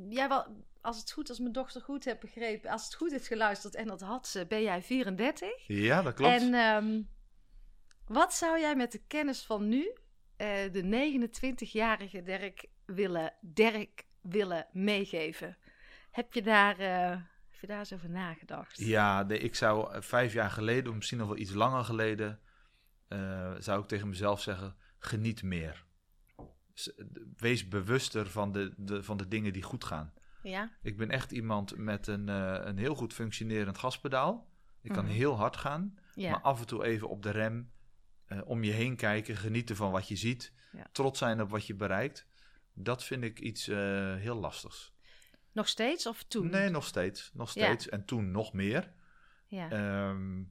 [0.08, 0.46] jij wel,
[0.80, 3.86] als het goed, als mijn dochter goed heeft begrepen, als het goed heeft geluisterd en
[3.86, 5.66] dat had ze, ben jij 34.
[5.66, 6.32] Ja, dat klopt.
[6.32, 7.08] En um,
[8.06, 9.96] wat zou jij met de kennis van nu uh,
[10.72, 15.56] de 29-jarige Dirk willen, Dirk willen meegeven?
[16.10, 17.20] Heb je daar, uh,
[17.60, 18.78] heb je daar eens over nagedacht?
[18.78, 22.40] Ja, nee, ik zou uh, vijf jaar geleden, of misschien nog wel iets langer geleden,
[23.58, 25.84] zou ik tegen mezelf zeggen: geniet meer.
[27.36, 30.12] Wees bewuster van de, de, van de dingen die goed gaan.
[30.42, 30.70] Ja.
[30.82, 34.48] Ik ben echt iemand met een, een heel goed functionerend gaspedaal.
[34.82, 35.14] Ik kan Mhm.
[35.14, 36.30] heel hard gaan, Ja.
[36.30, 37.72] maar af en toe even op de rem
[38.26, 40.86] eh, om je heen kijken, genieten van wat je ziet, Ja.
[40.92, 42.26] trots zijn op wat je bereikt.
[42.74, 43.76] Dat vind ik iets eh,
[44.14, 44.94] heel lastigs.
[45.52, 46.50] Nog steeds of toen?
[46.50, 47.30] Nee, nog steeds.
[47.34, 47.64] Nog Ja.
[47.64, 47.88] steeds.
[47.88, 48.92] En toen nog meer.
[49.46, 49.70] Ja.
[49.70, 50.42] Ehm,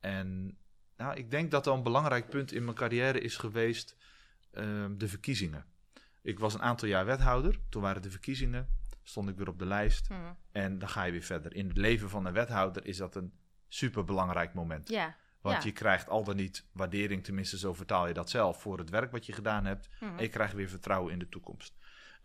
[0.00, 0.58] en
[0.96, 3.96] nou, ik denk dat er een belangrijk punt in mijn carrière is geweest
[4.50, 5.66] ehm, de verkiezingen.
[6.22, 7.58] Ik was een aantal jaar wethouder.
[7.68, 8.68] Toen waren de verkiezingen.
[9.02, 10.08] Stond ik weer op de lijst.
[10.08, 10.20] Mhm.
[10.52, 11.54] En dan ga je weer verder.
[11.54, 13.32] In het leven van een wethouder is dat een
[13.68, 14.88] superbelangrijk moment.
[14.88, 15.16] Ja.
[15.40, 15.62] Want Ja.
[15.64, 19.10] je krijgt al dan niet waardering, tenminste zo vertaal je dat zelf, voor het werk
[19.12, 19.88] wat je gedaan hebt.
[20.00, 20.16] Mhm.
[20.16, 21.77] En je krijgt weer vertrouwen in de toekomst.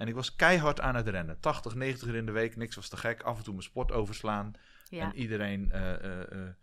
[0.03, 1.39] En ik was keihard aan het rennen.
[1.39, 3.21] 80, 90 uur in de week, niks was te gek.
[3.21, 4.53] Af en toe mijn sport overslaan.
[4.89, 5.03] Ja.
[5.03, 6.53] En iedereen, eh, eh, eh,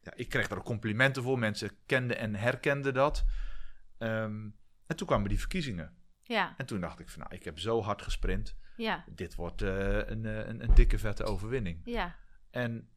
[0.00, 1.38] ja, ik kreeg daar ook complimenten voor.
[1.38, 3.24] Mensen kenden en herkenden dat.
[3.98, 4.48] Ehm,
[4.86, 5.96] en toen kwamen die verkiezingen.
[6.22, 6.54] Ja.
[6.56, 8.56] En toen dacht ik van, nou, ik heb zo hard gesprint.
[8.76, 9.04] Ja.
[9.08, 11.80] Dit wordt een, een, een dikke vette overwinning.
[11.84, 12.16] Ja.
[12.50, 12.90] En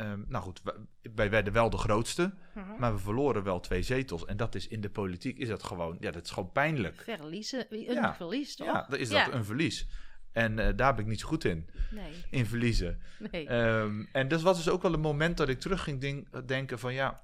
[0.00, 0.74] ehm, nou goed, wij-
[1.14, 2.34] wij werden wel de grootste.
[2.54, 2.66] Mhm.
[2.78, 4.24] Maar we verloren wel twee zetels.
[4.24, 7.02] En dat is in de politiek is dat gewoon, ja, dat is gewoon pijnlijk.
[7.06, 7.66] Verliezen.
[7.70, 8.14] Een Ja.
[8.14, 8.66] verlies, toch?
[8.66, 9.24] Ja, dan is Ja.
[9.24, 9.88] dat een verlies.
[10.32, 12.12] En eh, daar ben ik niet zo goed in, Nee.
[12.30, 13.00] in verliezen.
[13.30, 13.46] Nee.
[13.48, 16.78] Ehm, en dat was dus ook wel een moment dat ik terug ging denk- denken
[16.78, 17.20] van ja,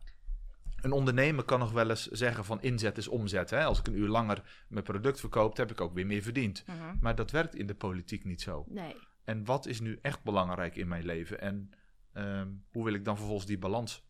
[0.81, 3.51] een ondernemer kan nog wel eens zeggen van inzet is omzet.
[3.51, 3.65] Hè?
[3.65, 6.65] Als ik een uur langer mijn product verkoop, heb ik ook weer meer verdiend.
[6.67, 6.77] Mhm.
[7.01, 8.65] Maar dat werkt in de politiek niet zo.
[8.69, 8.95] Nee.
[9.25, 11.41] En wat is nu echt belangrijk in mijn leven?
[11.41, 11.71] En
[12.17, 14.05] ehm, hoe wil ik dan vervolgens die balans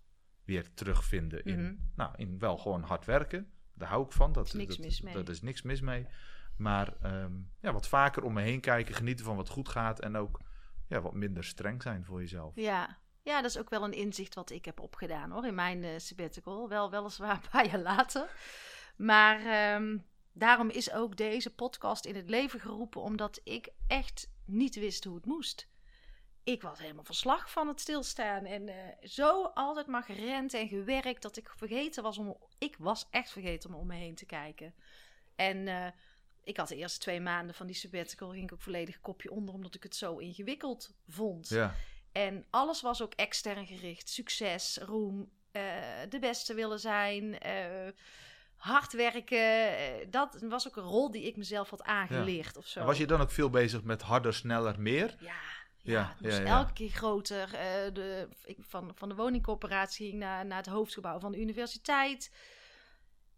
[0.45, 1.45] weer terugvinden?
[1.45, 1.75] In, Mhm.
[1.95, 3.51] nou, in wel gewoon hard werken.
[3.75, 4.33] Daar hou ik van.
[4.33, 5.15] Dat, is niks dat, mis mee.
[5.15, 6.07] Dat is niks mis mee.
[6.57, 10.01] Maar ehm, ja, wat vaker om me heen kijken, genieten van wat goed gaat.
[10.01, 10.41] En ook
[10.89, 12.53] ja, wat minder streng zijn voor jezelf.
[12.55, 12.99] Ja.
[13.23, 15.99] ja, dat is ook wel een inzicht wat ik heb opgedaan hoor, in mijn eh,
[15.99, 16.69] sabbatical.
[16.69, 18.31] Wel weliswaar een paar jaar later.
[18.97, 19.99] Maar ehm,
[20.33, 25.15] daarom is ook deze podcast in het leven geroepen, omdat ik echt niet wist hoe
[25.17, 25.69] het moest.
[26.47, 31.23] Ik was helemaal verslag van het stilstaan en eh, zo altijd maar gerend en gewerkt
[31.23, 32.37] dat ik vergeten was om.
[32.59, 34.75] Ik was echt vergeten om om me heen te kijken.
[35.37, 35.87] En eh,
[36.45, 39.55] ik had de eerste twee maanden van die sabbatical ging ik ook volledig kopje onder,
[39.55, 41.49] omdat ik het zo ingewikkeld vond.
[41.49, 41.75] Ja,
[42.13, 44.09] En alles was ook extern gericht.
[44.09, 45.63] Succes, roem, eh,
[46.09, 47.39] de beste willen zijn.
[48.57, 50.11] hard werken.
[50.11, 52.81] dat was ook een rol die ik mezelf had aangeleerd of zo.
[52.81, 55.17] En was je dan ook veel bezig met harder, sneller, meer?
[55.21, 55.56] Ja,
[55.87, 56.45] Ja, ja, ja.
[56.45, 57.55] elke keer groter.
[57.55, 62.31] Eh, de, ik, van, van de woningcorporatie naar, naar het hoofdgebouw van de universiteit.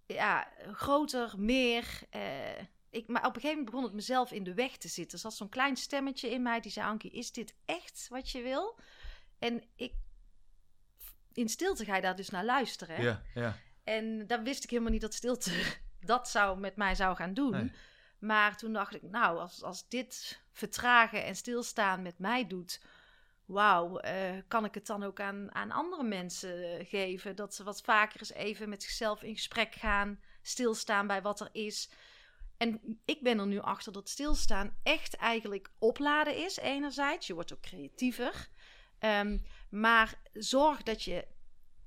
[0.06, 2.00] Ja, groter, meer.
[2.10, 2.58] eh,
[2.90, 5.12] ik, maar op een gegeven moment begon het mezelf in de weg te zitten.
[5.12, 6.86] Er zat zo'n klein stemmetje in mij die zei...
[6.86, 8.78] Ankie, is dit echt wat je wil?
[9.38, 9.92] En ik...
[11.32, 12.96] In stilte ga je daar dus naar luisteren.
[12.96, 13.02] hè?
[13.02, 13.56] Ja, ja.
[13.84, 17.50] En dan wist ik helemaal niet dat stilte dat zou met mij zou gaan doen.
[17.50, 17.72] Nee.
[18.18, 22.80] Maar toen dacht ik, nou, als, als dit vertragen en stilstaan met mij doet,
[23.44, 27.36] wauw, eh, kan ik het dan ook aan, aan andere mensen eh, geven?
[27.36, 31.48] Dat ze wat vaker eens even met zichzelf in gesprek gaan, stilstaan bij wat er
[31.52, 31.90] is.
[32.56, 37.26] En ik ben er nu achter dat stilstaan echt eigenlijk opladen is, enerzijds.
[37.26, 38.48] Je wordt ook creatiever.
[38.98, 39.38] Ehm,
[39.70, 41.26] maar zorg dat je.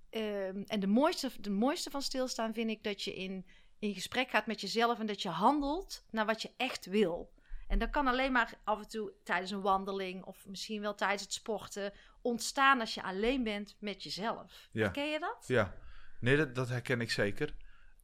[0.10, 3.46] ehm, en de mooiste, de mooiste van stilstaan vind ik dat je in,
[3.80, 7.32] in gesprek gaat met jezelf en dat je handelt naar wat je echt wil.
[7.72, 11.22] En dat kan alleen maar af en toe tijdens een wandeling of misschien wel tijdens
[11.22, 14.70] het sporten ontstaan als je alleen bent met jezelf.
[14.72, 14.88] Ja.
[14.90, 15.44] Ken je dat?
[15.48, 15.74] Ja,
[16.20, 17.54] nee, dat, dat herken ik zeker.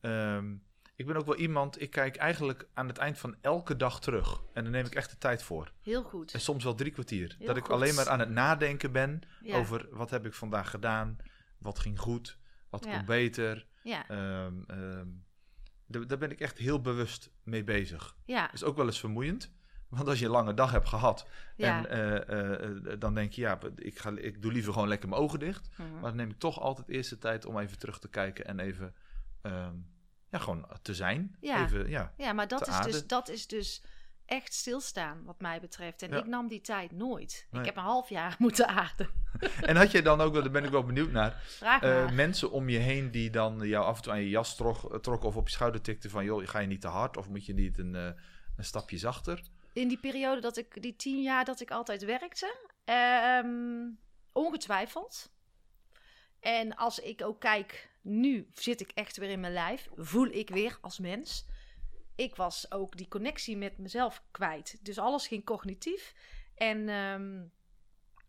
[0.01, 0.55] Ehm,
[0.95, 4.41] ik ben ook wel iemand, ik kijk eigenlijk aan het eind van elke dag terug.
[4.53, 5.71] En daar neem ik echt de tijd voor.
[5.81, 6.33] Heel goed.
[6.33, 7.35] En soms wel drie kwartier.
[7.37, 9.55] Heel dat ik alleen maar aan het nadenken ben Ja.
[9.57, 11.17] over wat heb ik vandaag gedaan,
[11.57, 12.37] wat ging goed,
[12.69, 12.91] wat Ja.
[12.97, 13.67] kon beter.
[13.83, 15.07] Ja, Ehm, ehm,
[15.87, 18.15] daar, daar ben ik echt heel bewust mee bezig.
[18.25, 19.55] ja, is ook wel eens vermoeiend.
[19.89, 21.85] Want als je een lange dag hebt gehad ja.
[21.85, 25.09] en eh, eh, eh, dan denk je, ja, ik, ga, ik doe liever gewoon lekker
[25.09, 25.69] mijn ogen dicht.
[25.77, 25.91] Mhm.
[25.91, 28.59] Maar dan neem ik toch altijd eerst de tijd om even terug te kijken en
[28.59, 28.95] even
[29.41, 29.73] ehm,
[30.29, 31.35] ja, gewoon te zijn.
[31.39, 31.63] Ja.
[31.63, 32.13] Even, ja.
[32.17, 33.83] Ja, maar dat is, dus, dat is dus
[34.25, 36.01] echt stilstaan, wat mij betreft.
[36.01, 36.17] En Ja.
[36.17, 37.47] ik nam die tijd nooit.
[37.51, 37.61] Nee.
[37.61, 39.09] Ik heb een half jaar moeten aarden.
[39.61, 41.41] En had je dan ook, daar ben ik wel benieuwd naar,
[42.13, 45.29] mensen om je heen die dan jou af en toe aan je jas trok, trokken
[45.29, 47.53] of op je schouder tikten van, joh, ga je niet te hard of moet je
[47.53, 48.15] niet een, een
[48.65, 49.41] stapje zachter?
[49.77, 53.89] In die periode dat ik, die tien jaar dat ik altijd werkte, ehm,
[54.31, 55.31] ongetwijfeld.
[56.39, 60.49] En als ik ook kijk, nu zit ik echt weer in mijn lijf, voel ik
[60.49, 61.45] weer als mens.
[62.15, 64.85] Ik was ook die connectie met mezelf kwijt.
[64.85, 66.13] Dus alles ging cognitief.
[66.55, 67.45] En ehm,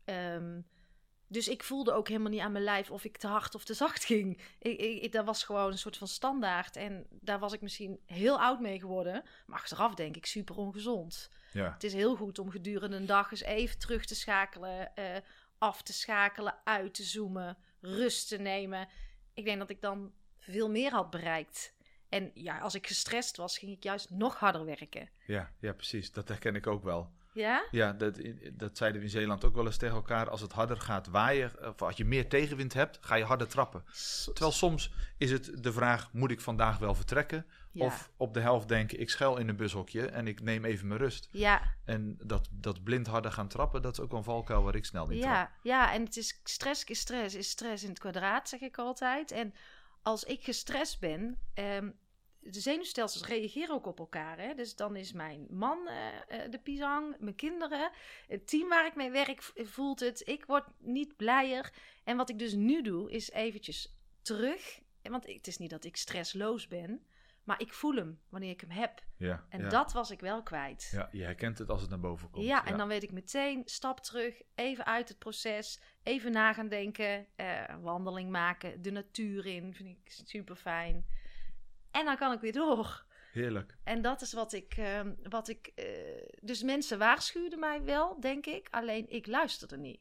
[0.04, 0.60] ehm,
[1.28, 3.74] dus ik voelde ook helemaal niet aan mijn lijf of ik te hard of te
[3.74, 4.40] zacht ging.
[4.58, 6.76] Ik, dat was gewoon een soort van standaard.
[6.76, 9.22] En daar was ik misschien heel oud mee geworden.
[9.46, 11.30] Maar achteraf denk ik super ongezond.
[11.52, 15.16] Ja, Het is heel goed om gedurende een dag eens even terug te schakelen, eh,
[15.58, 18.88] af te schakelen, uit te zoomen, rust te nemen.
[19.34, 21.74] Ik denk dat ik dan veel meer had bereikt.
[22.08, 25.08] En ja, als ik gestrest was, ging ik juist nog harder werken.
[25.26, 26.12] ja, ja, precies.
[26.12, 27.12] Dat herken ik ook wel.
[27.32, 27.66] Ja?
[27.70, 28.20] Ja, dat,
[28.52, 30.30] dat zeiden we in Zeeland ook wel eens tegen elkaar.
[30.30, 33.84] Als het harder gaat waaien, of als je meer tegenwind hebt, ga je harder trappen.
[34.24, 37.46] Terwijl soms is het de vraag, moet ik vandaag wel vertrekken?
[37.72, 37.84] Ja.
[37.84, 41.00] Of op de helft denken, ik schuil in een bushokje en ik neem even mijn
[41.00, 41.28] rust.
[41.30, 44.84] Ja, En dat, dat blind harder gaan trappen, dat is ook een valkuil waar ik
[44.84, 45.32] snel niet trap.
[45.32, 48.78] ja, ja, en het is stress is stress, is stress in het kwadraat, zeg ik
[48.78, 49.30] altijd.
[49.30, 49.54] En
[50.02, 51.90] als ik gestrest ben, ehm,
[52.50, 54.38] de zenuwstelsels reageren ook op elkaar.
[54.38, 54.54] Hè?
[54.54, 57.90] Dus dan is mijn man eh, eh, de pisang, mijn kinderen,
[58.26, 60.28] het team waar ik mee werk voelt het.
[60.28, 61.72] Ik word niet blijer.
[62.04, 64.80] En wat ik dus nu doe, is eventjes terug.
[65.02, 67.06] Want het is niet dat ik stressloos ben,
[67.44, 69.02] maar ik voel hem wanneer ik hem heb.
[69.16, 69.68] Ja, En ja.
[69.68, 70.88] dat was ik wel kwijt.
[70.92, 72.44] ja, je herkent het als het naar boven komt.
[72.44, 76.68] Ja, en dan weet ik meteen, stap terug, even uit het proces, even na gaan
[76.68, 81.06] denken, eh, wandeling maken, de natuur in, vind ik super fijn.
[81.90, 83.04] En dan kan ik weer door.
[83.32, 83.76] Heerlijk.
[83.84, 85.84] En dat is wat ik, ehm, wat ik eh,
[86.42, 90.00] dus mensen waarschuwden mij wel, denk ik, alleen ik luisterde niet.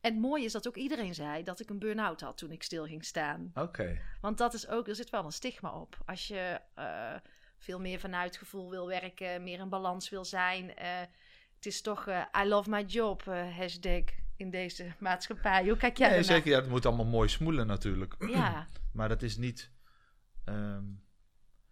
[0.00, 2.62] En het mooie is dat ook iedereen zei dat ik een burn-out had toen ik
[2.62, 3.50] stil ging staan.
[3.54, 3.98] Oké.
[4.20, 5.96] Want dat is ook, er zit wel een stigma op.
[6.06, 7.14] Als je eh,
[7.58, 10.74] veel meer vanuit gevoel wil werken, meer in balans wil zijn.
[10.76, 11.00] eh,
[11.54, 12.08] het is toch
[12.42, 13.24] I love my job,
[13.56, 14.02] hashtag
[14.36, 15.64] in deze maatschappij.
[15.68, 16.34] Hoe kijk jij Nee, ernaar?
[16.34, 18.14] zeker, ja, het moet allemaal mooi smoelen natuurlijk.
[18.18, 19.70] Ja, Maar dat is niet,
[20.44, 20.84] ehm,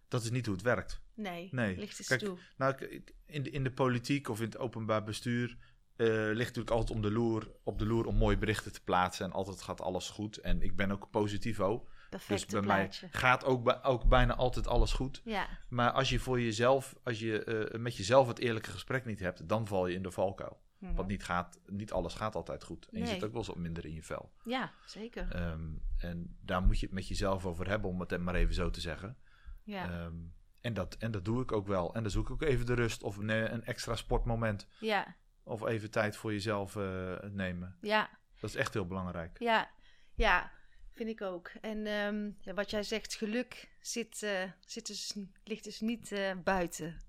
[0.07, 1.01] dat is niet hoe het werkt.
[1.13, 1.77] nee, Nee.
[1.77, 2.37] ligt Kijk, toe.
[2.57, 5.57] Nou, in de, in de politiek of in het openbaar bestuur
[5.95, 9.25] eh, ligt natuurlijk altijd om de loer, op de loer om mooie berichten te plaatsen.
[9.25, 10.37] En altijd gaat alles goed.
[10.37, 11.87] En ik ben ook positivo.
[12.09, 13.07] Dus bij plaatje.
[13.11, 13.45] mij gaat
[13.83, 15.21] ook bijna altijd alles goed.
[15.23, 19.19] Ja, Maar als je voor jezelf, als je eh, met jezelf het eerlijke gesprek niet
[19.19, 20.61] hebt, dan val je in de valkuil.
[20.79, 20.95] Mhm.
[20.95, 22.87] Want niet, gaat, niet alles gaat altijd goed.
[22.91, 24.33] En je zit ook wel eens wat minder in je vel.
[24.45, 25.31] ja zeker.
[25.31, 28.69] Ehm, en daar moet je het met jezelf over hebben, om het maar even zo
[28.69, 29.17] te zeggen.
[29.63, 30.15] Ja, Ehm,
[30.61, 31.95] en, dat, en dat doe ik ook wel.
[31.95, 34.67] En dan zoek ik ook even de rust of een, eh, een extra sportmoment.
[34.79, 37.77] ja, Of even tijd voor jezelf eh, nemen.
[37.81, 38.09] ja.
[38.39, 39.39] Dat is echt heel belangrijk.
[39.39, 39.69] Ja,
[40.15, 40.51] ja.
[40.93, 41.51] vind ik ook.
[41.61, 46.99] En ehm, wat jij zegt, geluk zit, uh, zit dus, ligt dus niet uh, buiten.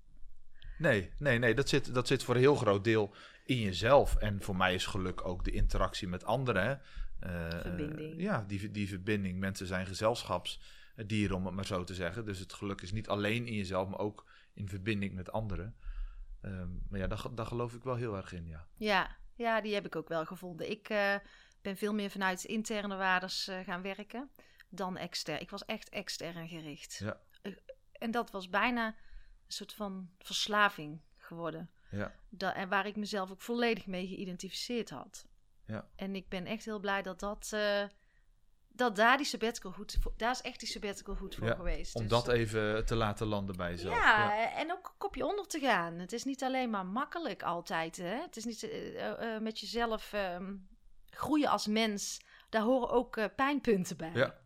[0.77, 1.53] Nee, nee, nee.
[1.53, 3.13] Dat zit, dat zit voor een heel groot deel
[3.51, 4.15] in jezelf.
[4.15, 6.81] En voor mij is geluk ook de interactie met anderen.
[7.23, 8.21] Uh, verbinding.
[8.21, 9.39] Ja, die, die verbinding.
[9.39, 12.25] Mensen zijn gezelschapsdieren, om het maar zo te zeggen.
[12.25, 15.75] Dus het geluk is niet alleen in jezelf, maar ook in verbinding met anderen.
[16.41, 18.67] Um, maar ja, daar, daar geloof ik wel heel erg in, ja.
[18.77, 20.69] Ja, ja die heb ik ook wel gevonden.
[20.69, 20.87] Ik
[21.61, 24.29] ben veel meer vanuit interne waardes uh, gaan werken
[24.69, 25.41] dan extern.
[25.41, 27.01] Ik was echt extern gericht.
[27.03, 27.19] Ja.
[27.91, 28.93] en dat was bijna een
[29.47, 31.69] soort van verslaving geworden.
[31.91, 32.15] Ja.
[32.29, 35.25] Dat, en waar ik mezelf ook volledig mee geïdentificeerd had.
[35.65, 35.87] Ja.
[35.95, 37.51] En ik ben echt heel blij dat dat...
[37.53, 37.83] Uh,
[38.73, 41.95] dat daar die sabbatical goed voor, daar is echt die sabbatical goed voor geweest.
[41.95, 43.95] Om dus, dat even te laten landen bij jezelf.
[43.95, 45.93] Ja, ja, en ook een kopje onder te gaan.
[45.93, 47.97] Het is niet alleen maar makkelijk altijd.
[47.97, 48.21] Hè?
[48.21, 50.67] Het is niet uh, met jezelf um,
[51.09, 54.11] groeien als mens, daar horen ook uh, pijnpunten bij.
[54.13, 54.39] Ja.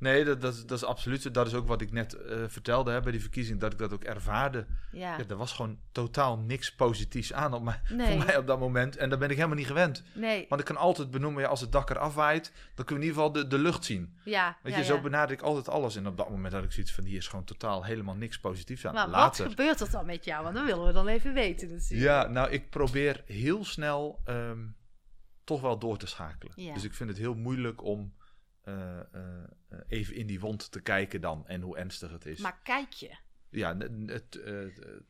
[0.00, 1.34] Nee, dat, dat, dat is absoluut.
[1.34, 3.92] Dat is ook wat ik net uh, vertelde hè, bij die verkiezing, dat ik dat
[3.92, 4.66] ook ervaarde.
[4.92, 5.18] Ja.
[5.18, 8.06] ja er was gewoon totaal niks positiefs aan op mij, nee.
[8.06, 8.96] voor mij op dat moment.
[8.96, 10.04] En daar ben ik helemaal niet gewend.
[10.14, 10.46] Nee.
[10.48, 13.16] Want ik kan altijd benoemen, ja, als het dak eraf waait, dan kunnen we in
[13.16, 14.18] ieder geval de, de lucht zien.
[14.24, 15.96] Ja, Weet ja, je, zo benader ik altijd alles.
[15.96, 18.86] En op dat moment had ik zoiets van, hier is gewoon totaal helemaal niks positiefs
[18.86, 18.94] aan.
[18.94, 19.44] Maar Later.
[19.44, 20.42] wat gebeurt er dan met jou?
[20.42, 22.00] Want dat willen we dan even weten natuurlijk.
[22.00, 24.22] Ja, nou, ik probeer heel snel...
[24.26, 24.78] Um,
[25.44, 26.52] toch wel door te schakelen.
[26.56, 26.74] Ja.
[26.74, 28.12] Dus ik vind het heel moeilijk om
[28.70, 32.40] uh, uh, even in die wond te kijken dan en hoe ernstig het is.
[32.40, 33.16] Maar kijk je?
[33.50, 34.30] Ja, het,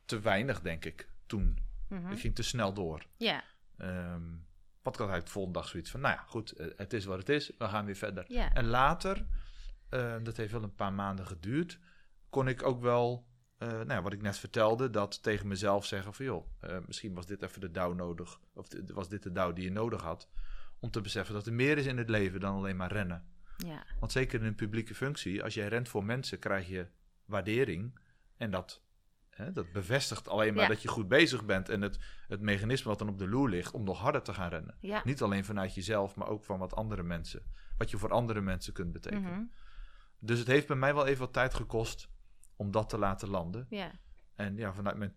[0.04, 1.58] te weinig denk ik toen.
[1.88, 2.10] Mhm.
[2.10, 3.06] Ik ging te snel door.
[3.16, 3.44] Ja.
[3.78, 4.46] Um,
[4.82, 7.52] wat eigenlijk de volgende dag zoiets van, nou ja, goed, het is wat het is,
[7.58, 8.24] we gaan weer verder.
[8.28, 8.52] Ja.
[8.52, 9.26] En later,
[10.22, 11.78] dat heeft wel een paar maanden geduurd,
[12.30, 13.26] kon ik ook wel,
[13.58, 17.14] uh, nou ja, wat ik net vertelde, dat tegen mezelf zeggen van, joh, uh, misschien
[17.14, 20.28] was dit even de douw nodig, of was dit de douw die je nodig had,
[20.78, 23.24] om te beseffen dat er meer is in het leven dan alleen maar rennen.
[23.66, 23.84] Ja.
[24.00, 26.86] Want zeker in een publieke functie, als jij rent voor mensen, krijg je
[27.24, 27.98] waardering
[28.36, 28.82] en dat
[29.30, 30.68] Hè, dat bevestigt alleen maar Ja.
[30.68, 33.72] dat je goed bezig bent en het, het mechanisme wat dan op de loer ligt
[33.72, 34.76] om nog harder te gaan rennen.
[34.80, 35.00] Ja.
[35.04, 37.42] Niet alleen vanuit jezelf, maar ook van wat andere mensen.
[37.78, 39.32] Wat je voor andere mensen kunt betekenen.
[39.32, 39.42] Mhm.
[40.18, 42.08] Dus het heeft bij mij wel even wat tijd gekost
[42.56, 43.66] om dat te laten landen.
[43.68, 43.90] Ja.
[44.34, 45.14] En ja, vanuit mijn,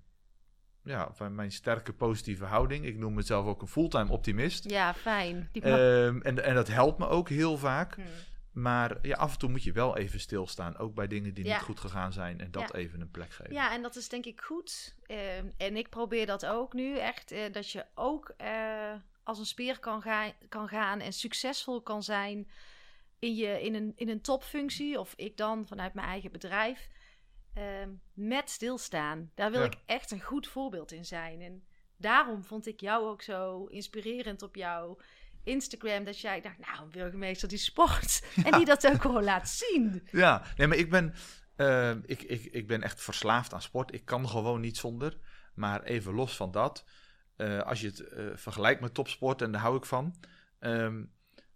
[0.83, 2.85] ja, van mijn sterke positieve houding.
[2.85, 4.69] Ik noem mezelf ook een fulltime optimist.
[4.69, 5.49] ja, fijn.
[5.51, 7.95] Ehm, en, en dat helpt me ook heel vaak.
[7.95, 8.05] Hmm.
[8.53, 10.77] Maar ja, af en toe moet je wel even stilstaan.
[10.77, 11.53] Ook bij dingen die Ja.
[11.53, 12.39] niet goed gegaan zijn.
[12.39, 12.73] En dat Ja.
[12.73, 13.53] even een plek geven.
[13.53, 14.95] Ja, en dat is denk ik goed.
[15.05, 17.31] Ehm, en ik probeer dat ook nu echt.
[17.31, 22.03] eh, dat je ook eh, als een speer kan, ga kan gaan en succesvol kan
[22.03, 22.49] zijn
[23.19, 24.99] in, je, in, een, in een topfunctie.
[24.99, 26.89] Of ik dan vanuit mijn eigen bedrijf.
[27.53, 29.31] ehm, met stilstaan.
[29.35, 29.65] Daar wil Ja.
[29.65, 31.41] ik echt een goed voorbeeld in zijn.
[31.41, 31.63] En
[31.97, 34.97] daarom vond ik jou ook zo inspirerend op jouw
[35.43, 36.03] Instagram.
[36.03, 38.23] Dat jij dacht, nou, een burgemeester die sport.
[38.45, 40.07] En die dat ook gewoon laat zien.
[40.11, 41.13] Ja, nee, maar ik ben,
[41.55, 43.93] eh, ik, ik, ik ben echt verslaafd aan sport.
[43.93, 45.17] Ik kan gewoon niet zonder.
[45.53, 46.85] Maar even los van dat,
[47.35, 50.15] eh, als je het eh, vergelijkt met topsport, en daar hou ik van.
[50.59, 51.03] Ehm,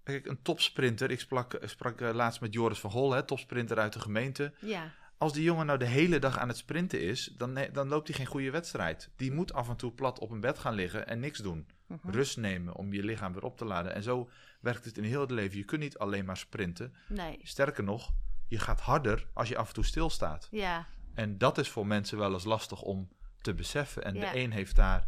[0.04, 4.00] kijk, een topsprinter, ik sprak, sprak laatst met Joris van Hol, hè, topsprinter uit de
[4.00, 4.54] gemeente.
[4.60, 8.08] Ja, Als die jongen nou de hele dag aan het sprinten is, dan, dan loopt
[8.08, 9.10] hij geen goede wedstrijd.
[9.16, 11.68] Die moet af en toe plat op een bed gaan liggen en niks doen.
[11.88, 12.10] Mhm.
[12.10, 13.94] Rust nemen om je lichaam weer op te laden.
[13.94, 14.30] En zo
[14.62, 15.58] werkt het in heel het leven.
[15.58, 16.94] Je kunt niet alleen maar sprinten.
[17.08, 17.40] nee.
[17.44, 18.14] Sterker nog,
[18.48, 20.48] je gaat harder als je af en toe stilstaat.
[20.52, 23.10] Ja, En dat is voor mensen wel eens lastig om
[23.42, 24.04] te beseffen.
[24.04, 24.32] En Ja.
[24.32, 25.08] de een heeft daar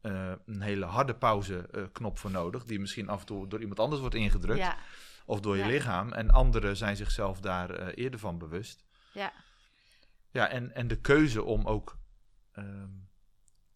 [0.00, 4.00] eh, een hele harde pauze-knop voor nodig, die misschien af en toe door iemand anders
[4.00, 4.76] wordt ingedrukt, ja,
[5.24, 5.68] of door je Ja.
[5.68, 6.12] lichaam.
[6.12, 8.84] En anderen zijn zichzelf daar eh, eerder van bewust.
[9.12, 9.32] ja.
[10.30, 11.98] Ja, en, en de keuze om ook
[12.52, 12.88] ehm,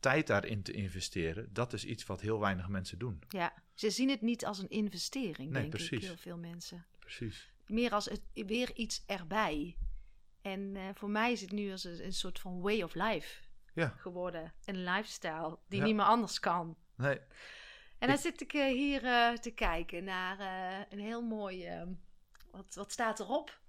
[0.00, 3.22] tijd daarin te investeren, dat is iets wat heel weinig mensen doen.
[3.28, 5.90] Ja, ze zien het niet als een investering, Nee, denk precies.
[6.02, 6.86] ik, heel veel mensen.
[6.98, 7.52] Precies.
[7.66, 9.76] Meer als het, weer iets erbij.
[10.42, 13.42] En eh, voor mij is het nu als een, een soort van way of life
[13.74, 13.88] Ja.
[13.88, 14.52] geworden.
[14.64, 15.84] Een lifestyle die Ja.
[15.84, 16.76] niet meer anders kan.
[16.96, 17.18] Nee,
[17.98, 20.38] En dan zit ik eh, hier eh, te kijken naar
[20.90, 21.64] een heel mooi...
[21.66, 21.82] eh,
[22.50, 23.60] wat, wat staat erop?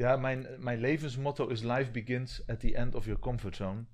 [0.00, 3.84] Ja, mijn, mijn levensmotto is life begins at the end of your comfort zone.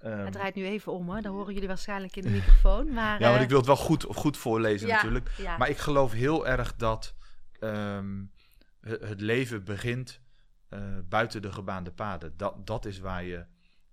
[0.00, 1.22] Ehm, het draait nu even om, hoor.
[1.22, 2.92] Dat horen jullie waarschijnlijk in de microfoon.
[2.92, 5.30] Maar, Ja, want eh, ik wil het wel goed, goed voorlezen ja, natuurlijk.
[5.36, 5.56] ja.
[5.56, 7.14] Maar ik geloof heel erg dat
[7.58, 8.24] ehm,
[8.80, 10.20] het, het leven begint
[10.68, 12.36] eh, buiten de gebaande paden.
[12.36, 13.46] Dat, dat is waar je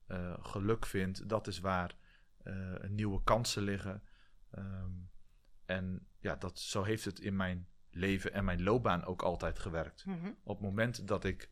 [0.07, 1.29] eh, geluk vindt.
[1.29, 1.95] Dat is waar
[2.43, 2.53] eh,
[2.87, 4.03] nieuwe kansen liggen.
[4.51, 4.91] Ehm,
[5.65, 10.05] en ja, dat, zo heeft het in mijn leven en mijn loopbaan ook altijd gewerkt.
[10.05, 10.27] Mhm.
[10.43, 11.49] Op het moment dat ik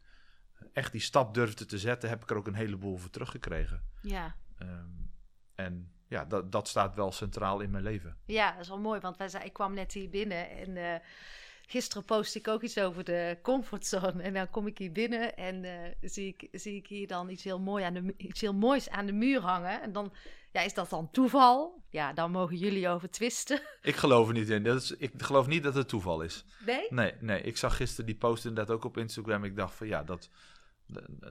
[0.73, 3.83] echt die stap durfde te zetten, heb ik er ook een heleboel voor teruggekregen.
[4.01, 4.35] Ja.
[4.57, 4.89] Ehm,
[5.55, 8.17] en ja, dat, dat staat wel centraal in mijn leven.
[8.25, 10.99] Ja, dat is wel mooi, want wij zei, ik kwam net hier binnen en eh,
[11.67, 14.21] gisteren post ik ook iets over de comfortzone.
[14.21, 15.71] En dan kom ik hier binnen en uh,
[16.01, 19.05] zie, ik, zie ik hier dan iets heel, mooi aan de, iets heel moois aan
[19.05, 19.81] de muur hangen.
[19.81, 20.13] En dan
[20.57, 21.83] ja, is dat dan toeval?
[21.89, 23.61] Ja, dan mogen jullie over twisten.
[23.81, 24.63] Ik geloof er niet in.
[24.63, 26.45] Dat is, ik geloof niet dat het toeval is.
[26.65, 26.87] Nee?
[26.89, 27.41] Nee, nee.
[27.41, 29.43] Ik zag gisteren die post inderdaad ook op Instagram.
[29.43, 30.29] Ik dacht van ja, dat,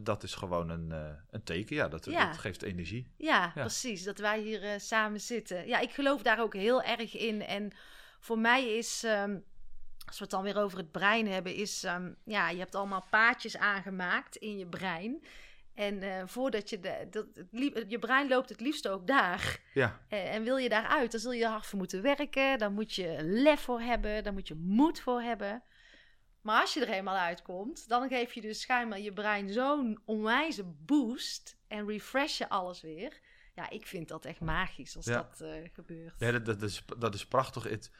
[0.02, 1.76] dat is gewoon een, uh, een teken.
[1.76, 3.12] Ja dat, dat, geeft energie.
[3.16, 4.02] Ja, precies.
[4.02, 5.66] Dat wij hier uh, samen zitten.
[5.66, 7.42] Ja, ik geloof daar ook heel erg in.
[7.42, 7.72] En
[8.20, 9.02] voor mij is...
[9.02, 9.44] Um,
[10.06, 13.06] als we het dan weer over het brein hebben, is um, ja, je hebt allemaal
[13.10, 15.24] paadjes aangemaakt in je brein.
[15.76, 17.26] En uh, voordat je de, dat,
[17.88, 19.60] je brein loopt het liefst ook daar.
[19.74, 20.00] Ja.
[20.08, 22.58] En, en, wil je daaruit, dan zul je hard voor moeten werken.
[22.58, 24.24] Dan moet je lef voor hebben.
[24.24, 25.62] Dan moet je moed voor hebben.
[26.42, 30.64] Maar als je er eenmaal uitkomt, dan geef je dus schijnbaar je brein zo'n onwijze
[30.64, 31.58] boost.
[31.68, 33.20] En refresh je alles weer.
[33.56, 36.14] Ja, ik vind dat echt magisch als dat uh, gebeurt.
[36.18, 37.62] Ja, dat, dat, is, dat is prachtig.
[37.62, 37.90] Het,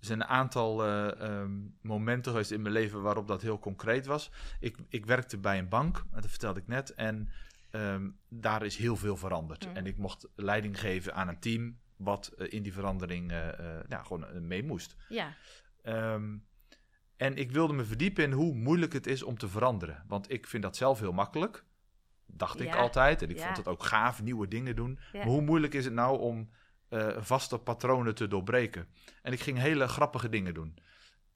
[0.00, 4.06] er zijn een aantal uh, um, momenten geweest in mijn leven waarop dat heel concreet
[4.06, 4.30] was.
[4.60, 6.94] Ik, ik werkte bij een bank, dat vertelde ik net.
[6.94, 7.30] En
[7.70, 9.66] um, daar is heel veel veranderd.
[9.66, 9.76] Mm.
[9.76, 13.30] En ik mocht leiding geven aan een team wat uh, in die verandering
[13.88, 14.96] ja, gewoon mee moest.
[15.08, 15.34] Ja.
[15.82, 16.46] Um,
[17.16, 20.04] en ik wilde me verdiepen in hoe moeilijk het is om te veranderen.
[20.08, 21.64] Want ik vind dat zelf heel makkelijk.
[22.26, 23.22] Dacht ik altijd.
[23.22, 24.98] En ik vond het ook gaaf, nieuwe dingen doen.
[25.12, 26.50] Maar hoe moeilijk is het nou om
[26.90, 28.88] uh, vaste patronen te doorbreken?
[29.22, 30.78] En ik ging hele grappige dingen doen.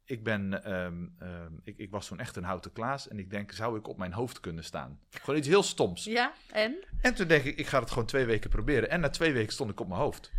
[0.04, 3.08] Ik, ben, um, um, ik, ik, was toen echt een houten klaas.
[3.08, 5.00] En ik denk, zou ik op mijn hoofd kunnen staan?
[5.10, 6.04] Gewoon iets heel stoms.
[6.04, 6.84] Ja, en?
[7.00, 8.90] En toen denk ik, ik ga het gewoon twee weken proberen.
[8.90, 10.32] En na twee weken stond ik op mijn hoofd.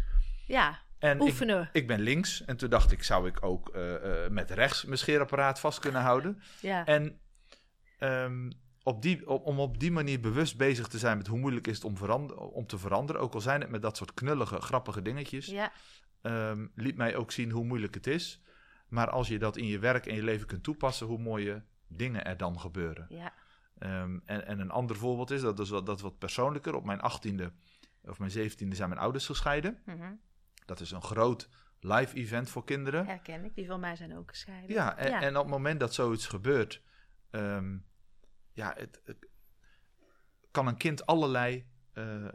[0.45, 1.61] Ja, en Oefenen.
[1.61, 2.45] Ik, ik, ben links.
[2.45, 6.01] En toen dacht ik, zou ik ook uh, uh, met rechts mijn scheerapparaat vast kunnen
[6.01, 6.41] houden?
[6.59, 6.85] Ja.
[6.85, 7.19] En
[7.99, 8.51] um,
[8.83, 11.85] op die, om op die manier bewust bezig te zijn met hoe moeilijk is het
[11.85, 15.45] om, verander, om te veranderen, ook al zijn het met dat soort knullige, grappige dingetjes,
[15.45, 15.71] ja.
[16.21, 18.41] um, liet mij ook zien hoe moeilijk het is.
[18.87, 22.25] Maar als je dat in je werk en je leven kunt toepassen, hoe mooie dingen
[22.25, 23.05] er dan gebeuren.
[23.09, 23.33] Ja.
[23.79, 26.75] Um, en, en, een ander voorbeeld is, dat is wat, dat wat persoonlijker.
[26.75, 27.51] Op mijn achttiende
[28.03, 29.81] of mijn zeventiende zijn mijn ouders gescheiden.
[29.85, 30.19] Mm -hmm.
[30.65, 33.05] Dat is een groot live event voor kinderen.
[33.05, 34.75] Herken ik, die van mij zijn ook gescheiden.
[34.75, 35.21] Ja, en, ja.
[35.21, 36.81] en op het moment dat zoiets gebeurt,
[37.31, 37.85] um,
[38.53, 39.27] ja, het, het,
[40.51, 42.27] kan een kind allerlei uh, uh,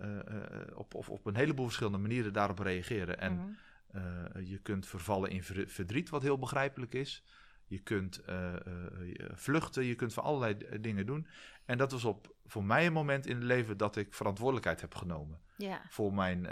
[0.75, 3.19] op, of op een heleboel verschillende manieren daarop reageren.
[3.19, 3.57] En mm
[3.93, 4.43] -hmm.
[4.45, 7.25] je kunt vervallen in verdriet, wat heel begrijpelijk is.
[7.69, 8.23] Je kunt
[9.33, 11.27] vluchten, je kunt van allerlei dingen doen.
[11.65, 14.95] En dat was op, voor mij een moment in het leven dat ik verantwoordelijkheid heb
[14.95, 15.41] genomen.
[15.57, 15.83] Ja.
[15.89, 16.47] Voor mijn,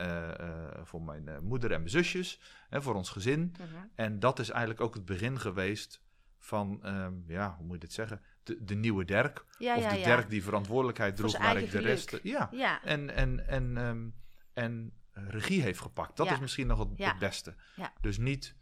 [0.83, 3.41] voor mijn moeder en mijn zusjes, en voor ons gezin.
[3.41, 3.91] Mm -hmm.
[3.95, 6.03] En dat is eigenlijk ook het begin geweest
[6.39, 8.21] van, um, ja, hoe moet je dit zeggen?
[8.45, 9.45] De, de nieuwe Dirk.
[9.59, 10.05] Ja, of de ja.
[10.05, 11.87] Dirk die verantwoordelijkheid droeg waar ik de geluk.
[11.87, 12.19] rest.
[12.23, 12.51] Ja,
[12.83, 14.15] en, en, en, um,
[14.53, 16.17] en regie heeft gepakt.
[16.17, 17.55] Dat is misschien nog het, beste.
[18.01, 18.55] Dus niet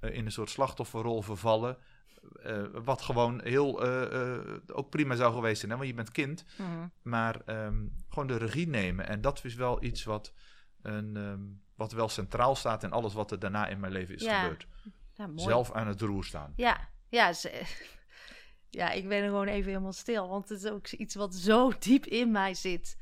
[0.00, 1.78] uh, in een soort slachtofferrol vervallen.
[2.46, 5.76] Uh, wat gewoon heel uh, ook prima zou geweest zijn, hè?
[5.76, 6.44] want je bent kind.
[6.56, 6.92] Mm -hmm.
[7.02, 9.06] Maar um, gewoon de regie nemen.
[9.08, 10.32] En dat is wel iets wat,
[10.82, 14.22] een, um, wat wel centraal staat in alles wat er daarna in mijn leven is
[14.22, 14.42] Ja.
[14.42, 14.66] gebeurd.
[15.12, 15.30] Ja.
[15.34, 16.52] Zelf aan het roer staan.
[16.56, 17.62] Ja, ja, ze-
[18.74, 20.28] ja, ik ben er gewoon even helemaal stil.
[20.28, 22.96] Want het is ook iets wat zo diep in mij zit.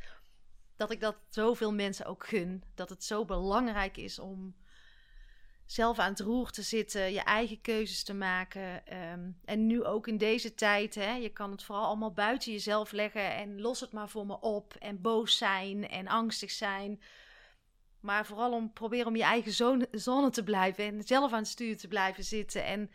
[0.76, 2.62] Dat ik dat zoveel mensen ook gun.
[2.74, 4.54] Dat het zo belangrijk is om
[5.66, 8.82] zelf aan het roer te zitten, je eigen keuzes te maken.
[9.12, 12.92] Um, en nu ook in deze tijd, hè, je kan het vooral allemaal buiten jezelf
[12.92, 14.74] leggen en los het maar voor me op.
[14.74, 17.02] En boos zijn en angstig zijn.
[18.00, 21.48] Maar vooral om proberen om je eigen zone, zone te blijven en zelf aan het
[21.48, 22.64] stuur te blijven zitten.
[22.64, 22.90] En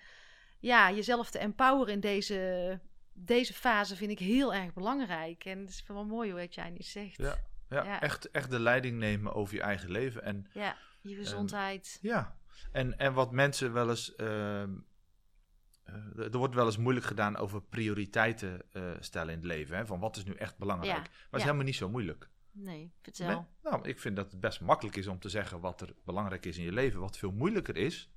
[0.59, 2.79] ja, jezelf te empoweren in deze,
[3.13, 5.45] deze fase vind ik heel erg belangrijk.
[5.45, 7.17] En het is wel mooi wat jij nu zegt.
[7.17, 7.37] Ja,
[7.69, 8.01] ja, Ja.
[8.01, 10.23] Echt, echt de leiding nemen over je eigen leven.
[10.23, 11.99] En Ja, je gezondheid.
[12.01, 12.37] ja,
[12.71, 14.15] en, en wat mensen wel eens.
[14.15, 14.71] ehm,
[15.83, 15.93] eh,
[16.33, 19.77] er wordt wel eens moeilijk gedaan over prioriteiten eh, stellen in het leven.
[19.77, 19.85] Hè?
[19.85, 20.95] Van wat is nu echt belangrijk.
[20.95, 22.29] Ja, Maar het is helemaal niet zo moeilijk.
[22.51, 23.27] nee, vertel.
[23.27, 23.71] Nee?
[23.71, 26.57] Nou, ik vind dat het best makkelijk is om te zeggen wat er belangrijk is
[26.57, 26.99] in je leven.
[26.99, 28.09] Wat veel moeilijker is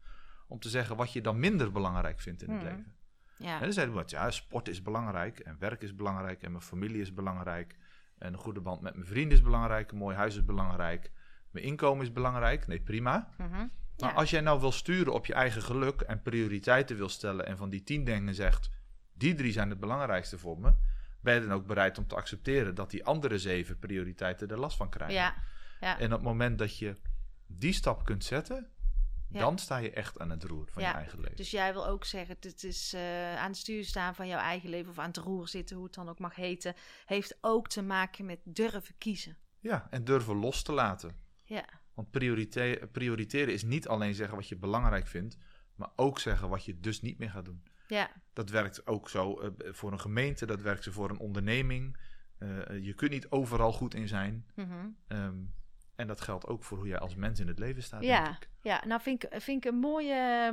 [0.50, 2.68] om te zeggen wat je dan minder belangrijk vindt in het Hmm.
[2.70, 2.94] leven.
[3.36, 6.62] Ja, En dan zeiden we, ja, sport is belangrijk en werk is belangrijk en mijn
[6.62, 7.76] familie is belangrijk.
[8.18, 11.10] En een goede band met mijn vrienden is belangrijk, een mooi huis is belangrijk.
[11.50, 12.66] Mijn inkomen is belangrijk.
[12.66, 13.28] Nee, prima.
[13.38, 13.50] Mhm.
[13.50, 14.16] Maar Ja.
[14.16, 17.70] als jij nou wil sturen op je eigen geluk en prioriteiten wil stellen en van
[17.70, 18.70] die tien dingen zegt,
[19.12, 20.72] die drie zijn het belangrijkste voor me,
[21.20, 24.76] ben je dan ook bereid om te accepteren dat die andere zeven prioriteiten er last
[24.76, 25.14] van krijgen.
[25.16, 25.34] ja,
[25.80, 25.98] ja.
[25.98, 26.96] En op het moment dat je
[27.46, 28.68] die stap kunt zetten,
[29.32, 29.38] Ja.
[29.40, 31.36] dan sta je echt aan het roer van Ja, je eigen leven.
[31.36, 34.70] Dus jij wil ook zeggen, het is eh, aan het stuur staan van jouw eigen
[34.70, 36.74] leven of aan het roer zitten, hoe het dan ook mag heten,
[37.06, 39.36] heeft ook te maken met durven kiezen.
[39.58, 41.16] Ja, en durven los te laten.
[41.44, 41.64] Ja,
[41.94, 45.36] Want priorite- prioriteren is niet alleen zeggen wat je belangrijk vindt,
[45.74, 47.62] maar ook zeggen wat je dus niet meer gaat doen.
[47.88, 48.10] Ja.
[48.32, 51.96] Dat werkt ook zo uh, voor een gemeente, dat werkt zo voor een onderneming.
[52.38, 54.46] Uh, je kunt niet overal goed in zijn.
[54.54, 55.52] Mm um,
[56.00, 58.02] en dat geldt ook voor hoe jij als mens in het leven staat.
[58.02, 60.48] Ja, ja nou vind ik, vind ik een, mooie,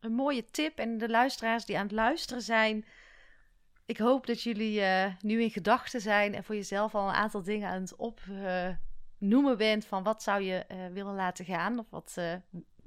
[0.00, 0.78] een mooie tip.
[0.78, 2.84] En de luisteraars die aan het luisteren zijn.
[3.86, 7.42] Ik hoop dat jullie uh, nu in gedachten zijn en voor jezelf al een aantal
[7.42, 9.84] dingen aan het opnoemen uh, bent.
[9.84, 11.78] Van wat zou je uh, willen laten gaan?
[11.78, 12.18] Of wat,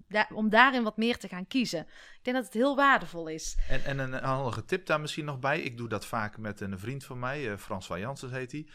[0.08, 1.80] da om daarin wat meer te gaan kiezen.
[1.80, 3.58] Ik denk dat het heel waardevol is.
[3.70, 5.62] En, en een handige tip daar misschien nog bij.
[5.62, 8.68] Ik doe dat vaak met een vriend van mij, Frans van Janssens heet hij.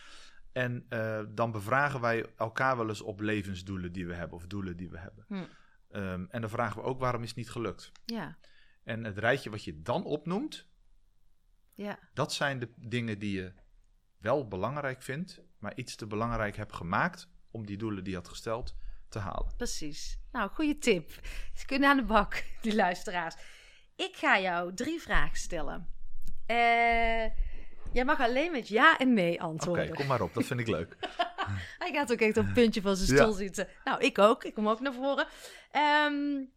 [0.53, 4.77] En uh, dan bevragen wij elkaar wel eens op levensdoelen die we hebben, of doelen
[4.77, 5.25] die we hebben.
[5.29, 5.35] Hm.
[5.35, 7.93] Um, en dan vragen we ook waarom is het niet gelukt.
[8.05, 8.39] Ja.
[8.85, 10.67] En het rijtje wat je dan opnoemt,
[11.75, 11.99] ja.
[12.15, 13.53] dat zijn de dingen die je
[14.19, 18.29] wel belangrijk vindt, maar iets te belangrijk hebt gemaakt om die doelen die je had
[18.29, 18.77] gesteld
[19.09, 19.57] te halen.
[19.57, 20.19] Precies.
[20.33, 21.11] Nou, goede tip.
[21.55, 23.35] Ze kunnen aan de bak, die luisteraars.
[23.97, 25.89] Ik ga jou drie vragen stellen.
[26.47, 27.51] Eh.
[27.93, 29.87] Jij mag alleen met ja en nee antwoorden.
[29.87, 30.35] Oké, kom maar op.
[30.35, 30.97] Dat vind ik leuk.
[31.79, 33.69] Hij gaat ook echt op een puntje van zijn stoel zitten.
[33.85, 34.45] Nou, ik ook.
[34.45, 35.27] Ik kom ook naar voren.
[36.07, 36.53] Um,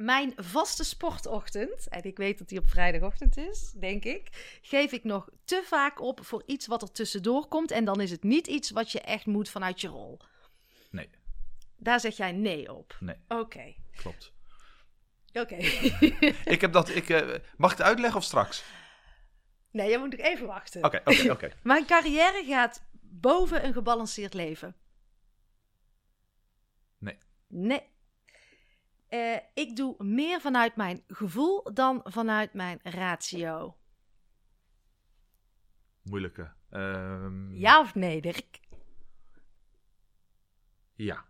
[0.00, 5.04] mijn vaste sportochtend, en ik weet dat die op vrijdagochtend is, denk ik, geef ik
[5.04, 7.70] nog te vaak op voor iets wat er tussendoor komt.
[7.70, 10.20] En dan is het niet iets wat je echt moet vanuit je rol.
[10.90, 11.10] Nee.
[11.76, 12.96] Daar zeg jij nee op.
[13.00, 13.16] Nee.
[13.28, 13.74] Oké.
[13.96, 14.32] Klopt.
[15.32, 15.54] Oké.
[16.44, 16.88] ik heb dat.
[16.88, 18.64] Ik, uh, mag ik het uitleggen of straks?
[19.70, 20.84] Nee, jij moet nog even wachten.
[20.84, 21.52] Oké, oké, oké.
[21.62, 24.76] Mijn carrière gaat boven een gebalanceerd leven.
[26.98, 27.18] Nee.
[27.46, 27.82] Nee.
[29.10, 33.76] Uh, ik doe meer vanuit mijn gevoel dan vanuit mijn ratio.
[36.02, 36.52] Moeilijke.
[36.70, 37.54] Um...
[37.54, 38.60] Ja of nee, Dirk?
[40.94, 41.24] Ja.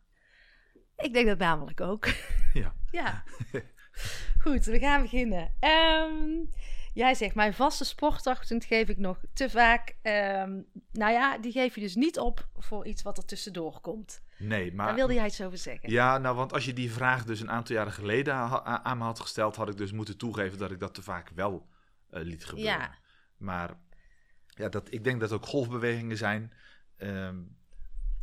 [0.97, 2.07] Ik denk dat namelijk ook.
[2.53, 2.75] Ja.
[3.01, 3.25] ja.
[4.43, 5.55] Goed, we gaan beginnen.
[5.61, 6.51] Um,
[6.93, 9.89] Jij zegt, mijn vaste sportochtend geef ik nog te vaak.
[10.03, 14.23] Um, nou ja, die geef je dus niet op voor iets wat er tussendoor komt.
[14.39, 14.87] Nee, maar...
[14.87, 15.91] Daar wilde jij iets over zeggen.
[15.91, 18.35] Ja, nou, want als je die vraag dus een aantal jaren geleden
[18.65, 19.57] aan me had gesteld...
[19.57, 21.69] had ik dus moeten toegeven dat ik dat te vaak wel
[22.11, 22.73] uh, liet gebeuren.
[22.73, 22.95] Ja.
[23.37, 23.71] Maar
[24.47, 26.53] ja, dat, ik denk dat ook golfbewegingen zijn...
[26.97, 27.59] Um,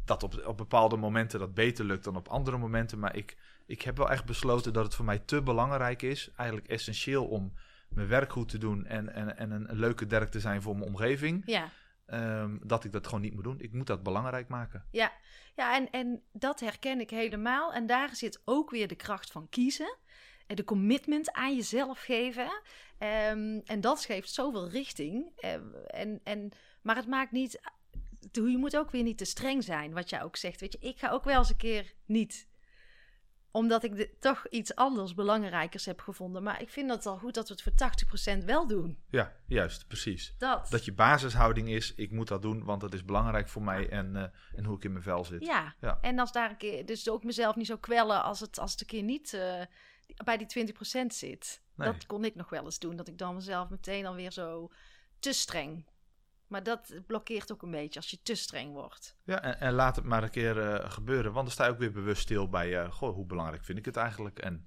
[0.05, 2.99] dat op, op bepaalde momenten dat beter lukt dan op andere momenten.
[2.99, 6.31] Maar ik, ik heb wel echt besloten dat het voor mij te belangrijk is.
[6.35, 7.53] Eigenlijk essentieel om
[7.89, 10.89] mijn werk goed te doen en, en, en een, leuke derk te zijn voor mijn
[10.89, 11.43] omgeving.
[11.45, 11.71] Ja.
[12.41, 13.59] Um, dat ik dat gewoon niet moet doen.
[13.59, 14.85] Ik moet dat belangrijk maken.
[14.91, 15.11] Ja,
[15.55, 17.73] ja en, en dat herken ik helemaal.
[17.73, 19.97] En daar zit ook weer de kracht van kiezen.
[20.47, 22.61] En de commitment aan jezelf geven.
[22.99, 25.31] Um, en dat geeft zoveel richting.
[25.45, 27.59] Um, en, en, maar het maakt niet.
[28.31, 30.59] Je moet ook weer niet te streng zijn, wat jij ook zegt.
[30.59, 32.47] Weet je, ik ga ook wel eens een keer niet
[33.57, 36.43] omdat ik de, toch iets anders belangrijkers heb gevonden.
[36.43, 38.97] Maar ik vind het al goed dat we het voor 80% wel doen.
[39.09, 40.33] Ja, juist, precies.
[40.37, 40.67] Dat.
[40.69, 44.15] Dat je basishouding is, ik moet dat doen, want dat is belangrijk voor mij en,
[44.15, 44.23] uh,
[44.55, 45.45] en hoe ik in mijn vel zit.
[45.45, 45.75] Ja.
[45.81, 48.71] ja, en als daar een keer, dus ook mezelf niet zo kwellen als het, als
[48.71, 49.61] het een keer niet uh,
[50.23, 51.61] bij die 20% zit.
[51.75, 51.91] Nee.
[51.91, 54.71] Dat kon ik nog wel eens doen, dat ik dan mezelf meteen alweer zo
[55.19, 55.85] te streng
[56.47, 59.15] maar dat blokkeert ook een beetje als je te streng wordt.
[59.23, 61.31] Ja, en, en laat het maar een keer uh, gebeuren.
[61.31, 62.83] Want dan sta je ook weer bewust stil bij...
[62.83, 64.39] Uh, goh, hoe belangrijk vind ik het eigenlijk?
[64.39, 64.65] En,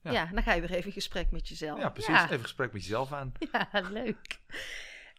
[0.00, 0.10] ja.
[0.10, 0.26] ja.
[0.26, 1.78] dan ga je weer even in gesprek met jezelf.
[1.78, 2.14] Ja, precies.
[2.14, 2.24] Ja.
[2.24, 3.32] Even gesprek met jezelf aan.
[3.52, 4.40] Ja, leuk.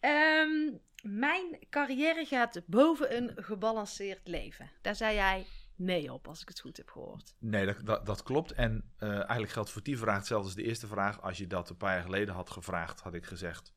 [0.02, 4.72] Um, mijn carrière gaat boven een gebalanceerd leven.
[4.82, 5.46] Daar zei jij
[5.76, 7.36] nee op, als ik het goed heb gehoord.
[7.40, 8.52] Nee, dat, dat, dat klopt.
[8.52, 11.22] En uh, eigenlijk geldt voor die vraag hetzelfde als de eerste vraag.
[11.22, 13.73] Als je dat een paar jaar geleden had gevraagd, had ik gezegd...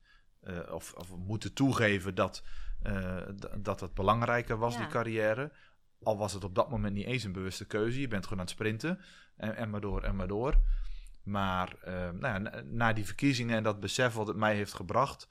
[0.47, 2.43] Uh, of, of moeten toegeven dat,
[2.83, 3.23] uh,
[3.59, 4.79] dat het belangrijker was, ja.
[4.81, 5.53] die carrière.
[6.03, 8.01] Al was het op dat moment niet eens een bewuste keuze.
[8.01, 9.01] Je bent gewoon aan het sprinten
[9.37, 10.55] en, en maar door en maar door.
[11.23, 15.29] Maar uh, nou ja, na, die verkiezingen en dat besef wat het mij heeft gebracht,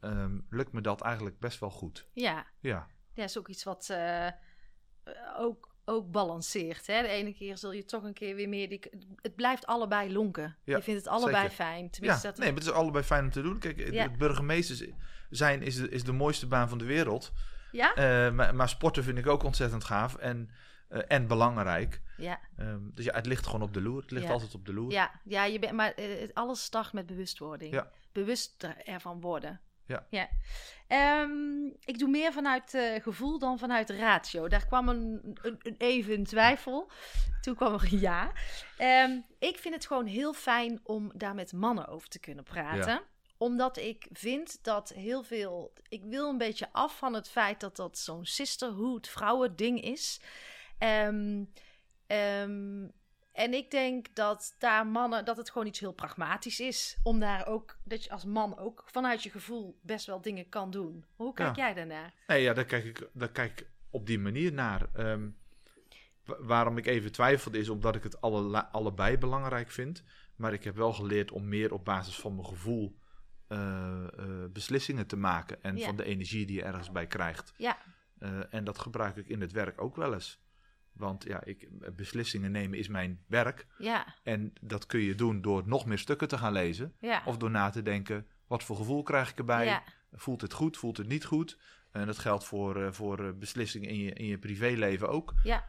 [0.00, 2.08] um, lukt me dat eigenlijk best wel goed.
[2.12, 2.88] Ja, ja.
[3.12, 3.96] ja is ook iets wat
[5.36, 6.86] ook ook balanceert.
[6.86, 7.02] Hè?
[7.02, 8.68] De ene keer zul je toch een keer weer meer...
[8.68, 8.80] Die,
[9.22, 10.56] het blijft allebei lonken.
[10.64, 11.50] Ja, je vindt het allebei zeker.
[11.50, 11.90] fijn.
[11.90, 13.58] Tenminste, ja, dat nee, het is allebei fijn om te doen.
[13.58, 14.08] Kijk, ja.
[14.08, 14.88] burgemeester
[15.30, 17.32] zijn is de, is de mooiste baan van de wereld.
[17.72, 17.90] Ja?
[17.90, 20.50] Uh, maar, maar, sporten vind ik ook ontzettend gaaf en,
[20.90, 22.00] uh, en belangrijk.
[22.16, 22.40] Ja.
[22.60, 24.00] Um, dus ja, het ligt gewoon op de loer.
[24.00, 24.32] Het ligt ja.
[24.32, 24.92] altijd op de loer.
[24.92, 27.72] Ja, ja je bent, maar uh, alles start met bewustwording.
[27.72, 27.90] Ja.
[28.12, 29.60] Bewust ervan worden.
[29.88, 30.06] Ja.
[30.10, 30.28] ja.
[31.22, 34.48] Um, ik doe meer vanuit uh, gevoel dan vanuit ratio.
[34.48, 36.90] Daar kwam een, een, een, even twijfel.
[37.40, 38.32] Toen kwam er een ja.
[39.04, 42.92] Um, ik vind het gewoon heel fijn om daar met mannen over te kunnen praten.
[42.92, 43.02] Ja.
[43.36, 45.72] Omdat ik vind dat heel veel...
[45.88, 50.20] Ik wil een beetje af van het feit dat dat zo'n sisterhood vrouwen ding is.
[50.78, 51.52] Um,
[53.38, 56.98] En ik denk dat daar mannen, dat het gewoon iets heel pragmatisch is.
[57.02, 60.70] Om daar ook, dat je als man ook vanuit je gevoel best wel dingen kan
[60.70, 61.04] doen.
[61.16, 62.14] Hoe kijk jij daarnaar?
[62.26, 64.88] Nee, ja, daar kijk ik, daar kijk ik op die manier naar.
[64.92, 65.28] Ehm,
[66.24, 70.04] waarom ik even twijfelde is omdat ik het alle, allebei belangrijk vind.
[70.36, 72.98] Maar ik heb wel geleerd om meer op basis van mijn gevoel
[73.48, 74.04] uh,
[74.52, 75.62] beslissingen te maken.
[75.62, 77.52] En van de energie die je ergens bij krijgt.
[77.56, 77.78] Ja.
[78.18, 80.40] Uh, en dat gebruik ik in het werk ook wel eens.
[80.98, 83.66] Want ja, ik, beslissingen nemen is mijn werk.
[83.78, 84.14] Ja.
[84.22, 86.94] En dat kun je doen door nog meer stukken te gaan lezen.
[87.00, 87.22] Ja.
[87.24, 89.64] Of door na te denken, wat voor gevoel krijg ik erbij?
[89.64, 89.82] Ja.
[90.12, 91.58] Voelt het goed, voelt het niet goed?
[91.92, 95.34] En dat geldt voor, voor beslissingen in je, in je privéleven ook.
[95.42, 95.64] Ja.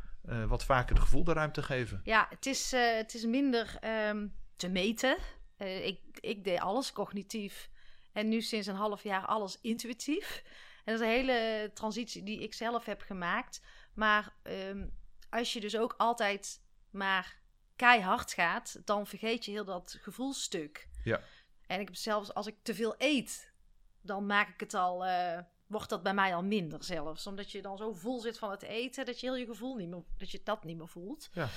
[0.48, 2.02] wat vaker het gevoel de ruimte geven.
[2.04, 5.18] Ja, het is, het is minder um, te meten.
[5.58, 7.70] ik, ik deed alles cognitief.
[8.12, 10.44] En nu sinds een half jaar alles intuïtief.
[10.86, 13.62] En dat is een hele transitie die ik zelf heb gemaakt.
[13.94, 14.92] Maar um,
[15.30, 17.40] als je dus ook altijd maar
[17.76, 20.88] keihard gaat, dan vergeet je heel dat gevoelstuk.
[21.04, 21.22] Ja.
[21.68, 23.54] En ik heb zelfs als ik te veel eet,
[24.02, 27.28] dan maak ik het al, uh, wordt dat bij mij al minder zelfs.
[27.28, 29.90] Omdat je dan zo vol zit van het eten, dat je heel je gevoel niet
[29.90, 31.30] meer, dat je dat niet meer voelt.
[31.34, 31.50] Ja.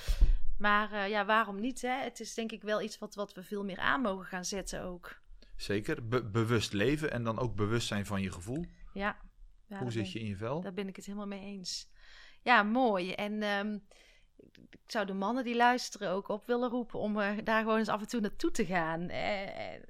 [0.57, 1.81] Maar uh, ja, waarom niet?
[1.81, 2.03] Hè?
[2.03, 4.81] Het is denk ik wel iets wat, wat we veel meer aan mogen gaan zetten
[4.81, 5.21] ook.
[5.55, 6.07] Zeker.
[6.31, 8.65] bewust leven en dan ook bewust zijn van je gevoel.
[8.93, 9.17] Ja.
[9.67, 10.61] ja Hoe zit je in je vel?
[10.61, 11.91] Daar ben ik het helemaal mee eens.
[12.43, 13.11] Ja, mooi.
[13.11, 13.83] En um,
[14.69, 17.87] ik zou de mannen die luisteren ook op willen roepen om uh, daar gewoon eens
[17.87, 19.09] af en toe naartoe te gaan.
[19.09, 19.81] Eh,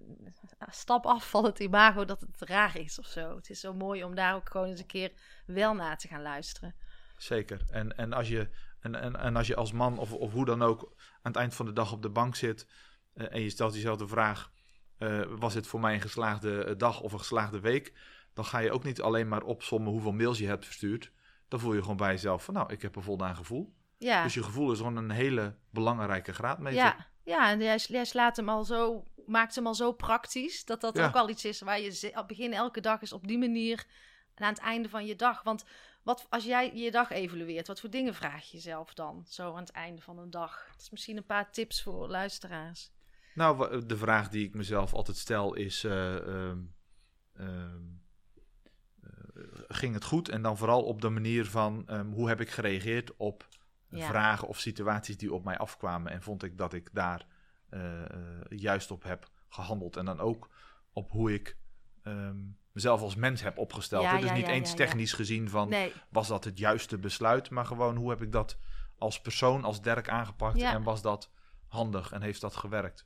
[0.69, 3.35] stap af van het imago dat het raar is of zo.
[3.35, 5.11] Het is zo mooi om daar ook gewoon eens een keer
[5.45, 6.75] wel naar te gaan luisteren.
[7.17, 7.61] Zeker.
[7.71, 8.49] En, en, als, je,
[8.79, 11.55] en, en, en als je als man of, of hoe dan ook aan het eind
[11.55, 12.67] van de dag op de bank zit
[13.13, 14.51] en je stelt jezelf de vraag
[15.37, 17.93] was het voor mij een geslaagde eh, dag of een geslaagde week,
[18.33, 21.11] dan ga je ook niet alleen maar opsommen hoeveel mails je hebt verstuurd.
[21.53, 23.73] Dan voel je gewoon bij jezelf van, nou, ik heb een voldaan gevoel.
[23.97, 24.23] Ja.
[24.23, 26.79] Dus je gevoel is gewoon een hele belangrijke graadmeter.
[26.79, 30.81] Ja, ja en jij, jij slaat hem al zo, maakt hem al zo praktisch, dat
[30.81, 33.85] dat ook al iets is waar je begin elke dag is op die manier
[34.35, 35.43] en aan het einde van je dag.
[35.43, 35.65] Want
[36.03, 39.63] wat, als jij je dag evalueert, wat voor dingen vraag je jezelf dan zo aan
[39.63, 40.67] het einde van een dag?
[40.71, 42.91] Dat is misschien een paar tips voor luisteraars.
[43.33, 46.51] Nou, de vraag die ik mezelf altijd stel is: uh, uh,
[47.39, 47.73] uh,
[49.73, 50.29] ging het goed?
[50.29, 53.47] En dan vooral op de manier van um, hoe heb ik gereageerd op
[53.89, 54.07] ja.
[54.07, 56.11] vragen of situaties die op mij afkwamen.
[56.11, 57.25] En vond ik dat ik daar
[57.69, 57.81] eh,
[58.49, 59.97] juist op heb gehandeld.
[59.97, 60.49] En dan ook
[60.91, 61.57] op hoe ik
[62.03, 64.03] um, mezelf als mens heb opgesteld.
[64.03, 65.93] Ja, dus niet eens technisch gezien van nee.
[66.09, 68.57] was dat het juiste besluit, maar gewoon hoe heb ik dat
[68.97, 71.31] als persoon, als Dirk aangepakt en was dat
[71.67, 73.05] handig en heeft dat gewerkt.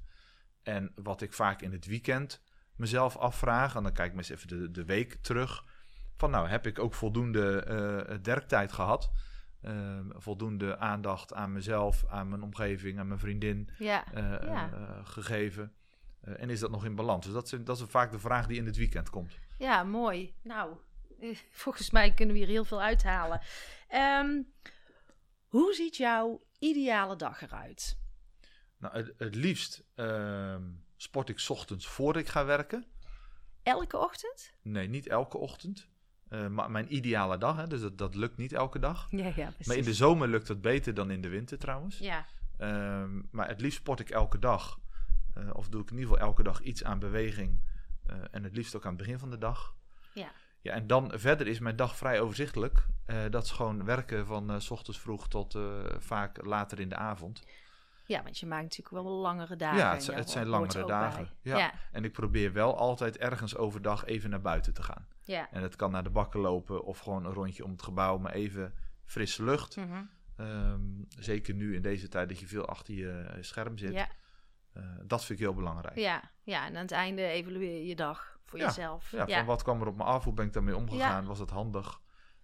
[0.63, 2.41] En wat ik vaak in het weekend
[2.76, 5.63] mezelf afvraag, en dan kijk ik me eens even de, de week terug.
[6.18, 7.65] Van nou, heb ik ook voldoende
[8.09, 9.11] uh, werktijd gehad?
[9.61, 14.03] Uh, voldoende aandacht aan mezelf, aan mijn omgeving, aan mijn vriendin ja.
[14.15, 14.70] Uh, ja.
[15.03, 15.72] gegeven?
[16.22, 17.26] en is dat nog in balans?
[17.26, 19.39] Dus dat is, dat is vaak de vraag die in het weekend komt.
[19.57, 20.36] Ja, mooi.
[20.41, 20.78] Nou,
[21.63, 23.41] volgens mij kunnen we hier heel veel uithalen.
[23.93, 24.53] Um,
[25.47, 27.97] hoe ziet jouw ideale dag eruit?
[28.78, 30.55] Nou, het, het liefst uh,
[30.95, 32.86] sport ik ochtends voor ik ga werken.
[33.63, 34.53] Elke ochtend?
[34.61, 35.89] Nee, niet elke ochtend.
[36.30, 39.07] Uh, maar mijn ideale dag, hè, dus dat, dat lukt niet elke dag.
[39.09, 39.67] Ja, ja, precies.
[39.67, 41.97] Maar in de zomer lukt dat beter dan in de winter trouwens.
[41.97, 42.25] Ja.
[42.59, 44.80] Uh, maar het liefst sport ik elke dag.
[45.38, 47.59] Uh, of doe ik in ieder geval elke dag iets aan beweging.
[48.05, 49.75] Eh, en het liefst ook aan het begin van de dag.
[50.13, 50.32] Ja.
[50.61, 52.86] Ja, en dan verder is mijn dag vrij overzichtelijk.
[53.30, 55.57] dat is gewoon werken van s ochtends vroeg tot
[55.97, 57.43] vaak later in de avond.
[58.05, 59.78] Ja, want je maakt natuurlijk wel langere dagen.
[59.78, 61.30] Ja, het, het zijn langere dagen.
[61.41, 61.73] Ja.
[61.91, 65.07] En ik probeer wel altijd ergens overdag even naar buiten te gaan.
[65.28, 65.51] Ja.
[65.51, 68.32] En het kan naar de bakken lopen of gewoon een rondje om het gebouw, maar
[68.32, 68.73] even
[69.05, 69.75] frisse lucht.
[69.75, 70.09] Mm -hmm.
[70.45, 73.93] um, zeker nu in deze tijd dat je veel achter je scherm zit.
[73.93, 74.07] Ja.
[74.78, 75.97] Uh, dat vind ik heel belangrijk.
[75.97, 78.65] Ja, ja, en aan het einde evalueer je dag voor ja.
[78.65, 79.11] jezelf.
[79.11, 80.23] Ja, van wat kwam er op me af?
[80.23, 81.25] Hoe ben ik daarmee omgegaan?
[81.25, 82.01] Was het handig?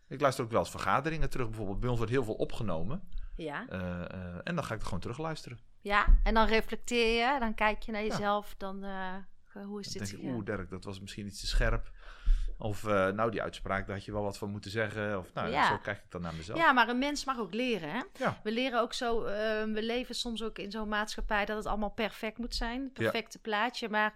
[0.08, 1.48] Ik luister ook wel eens vergaderingen terug.
[1.48, 3.10] Bijvoorbeeld bij ons wordt heel veel opgenomen.
[3.36, 3.66] Ja.
[3.70, 5.60] Uh, uh, en dan ga ik er gewoon terug luisteren.
[5.80, 8.56] Ja, en dan reflecteer je, dan kijk je naar jezelf, ja.
[8.58, 8.76] dan
[9.62, 10.12] hoe is dan dit?
[10.12, 11.92] denk ik, oeh Dirk, dat was misschien iets te scherp.
[12.64, 15.20] Of uh, nou, die uitspraak, daar had je wel wat van moeten zeggen.
[15.20, 15.68] Of nou, ja.
[15.68, 16.60] zo kijk ik dan naar mezelf.
[16.60, 17.92] Ja, maar een mens mag ook leren.
[17.92, 18.02] Hè?
[18.18, 18.40] Ja.
[18.44, 19.32] We leren ook zo, uh,
[19.74, 22.84] we leven soms ook in zo'n maatschappij dat het allemaal perfect moet zijn.
[22.84, 23.50] Het perfecte ja.
[23.50, 23.90] plaatje.
[23.90, 24.14] Maar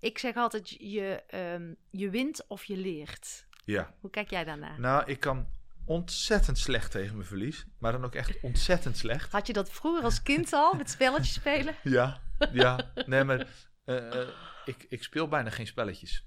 [0.00, 1.22] ik zeg altijd, je,
[1.54, 3.46] um, je wint of je leert.
[3.64, 3.94] Ja.
[4.00, 4.80] Hoe kijk jij daarnaar?
[4.80, 5.46] Nou, ik kan
[5.84, 7.66] ontzettend slecht tegen mijn verlies.
[7.78, 9.32] Maar dan ook echt ontzettend slecht.
[9.32, 11.74] Had je dat vroeger als kind al, met spelletjes spelen?
[11.82, 12.20] Ja,
[12.52, 12.90] ja.
[13.06, 13.46] Nee, maar
[13.84, 14.28] uh, uh,
[14.64, 16.26] ik, ik speel bijna geen spelletjes.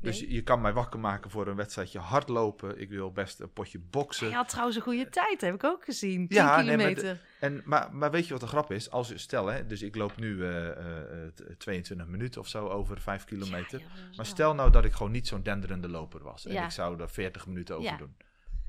[0.00, 2.80] Dus je kan mij wakker maken voor een wedstrijdje hardlopen.
[2.80, 4.28] Ik wil best een potje boksen.
[4.28, 6.28] Je had trouwens een goede tijd, heb ik ook gezien.
[6.28, 7.04] 10 ja, kilometer.
[7.04, 8.90] Nee, maar, en, maar, maar weet je wat de grap is?
[8.90, 10.72] Als stel, hè, dus ik loop nu uh, uh,
[11.58, 13.82] 22 minuten of zo over 5 kilometer.
[14.16, 16.46] maar stel nou dat ik gewoon niet zo'n denderende loper was.
[16.46, 18.16] En ik zou er 40 minuten over doen.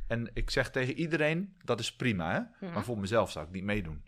[0.07, 2.69] En ik zeg tegen iedereen, dat is prima, hè?
[2.69, 4.01] Maar voor mezelf zou ik niet meedoen.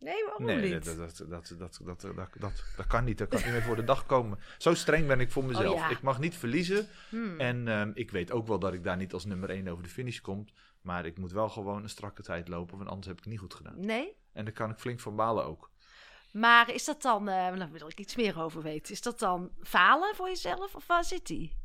[0.00, 0.84] Nee, waarom nee, niet?
[0.84, 3.18] Dat, dat, dat, dat, dat, dat, dat, dat, kan niet.
[3.18, 4.38] Dat kan niet meer voor de dag komen.
[4.58, 5.84] Zo streng ben ik voor mezelf.
[5.84, 6.88] Oh, ik mag niet verliezen.
[7.08, 7.40] Hmm.
[7.40, 9.88] En um, ik weet ook wel dat ik daar niet als nummer 1 over de
[9.88, 10.46] finish kom.
[10.80, 13.42] Maar ik moet wel gewoon een strakke tijd lopen, want anders heb ik het niet
[13.42, 13.80] goed gedaan.
[13.80, 14.16] Nee?
[14.32, 15.70] En daar kan ik flink van balen ook.
[16.32, 18.92] Maar is dat dan, uh, daar wil ik iets meer over weten.
[18.92, 21.56] Is dat dan falen voor jezelf of waar zit die?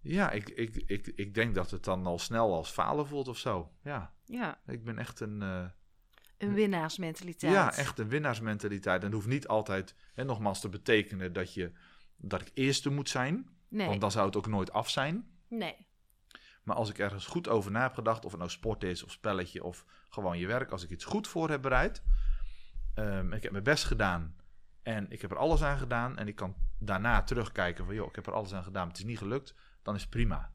[0.00, 3.38] Ja, ik, ik, ik, ik denk dat het dan al snel als falen voelt of
[3.38, 3.72] zo.
[3.82, 4.12] Ja.
[4.24, 4.60] ja.
[4.66, 5.40] Ik ben echt een...
[5.42, 5.64] Uh,
[6.38, 7.52] een winnaarsmentaliteit.
[7.52, 9.00] Ja, echt een winnaarsmentaliteit.
[9.00, 11.72] En het hoeft niet altijd, en nogmaals, te betekenen dat, je,
[12.16, 13.48] dat ik eerste moet zijn.
[13.68, 13.86] Nee.
[13.86, 15.28] Want dan zou het ook nooit af zijn.
[15.48, 15.86] Nee.
[16.62, 19.10] Maar als ik ergens goed over na heb gedacht, of het nou sport is, of
[19.10, 22.02] spelletje, of gewoon je werk, als ik iets goed voor heb bereid,
[22.94, 24.36] um, ik heb mijn best gedaan
[24.82, 28.14] en ik heb er alles aan gedaan en ik kan daarna terugkijken van, joh, ik
[28.14, 30.52] heb er alles aan gedaan, maar het is niet gelukt, dan is prima.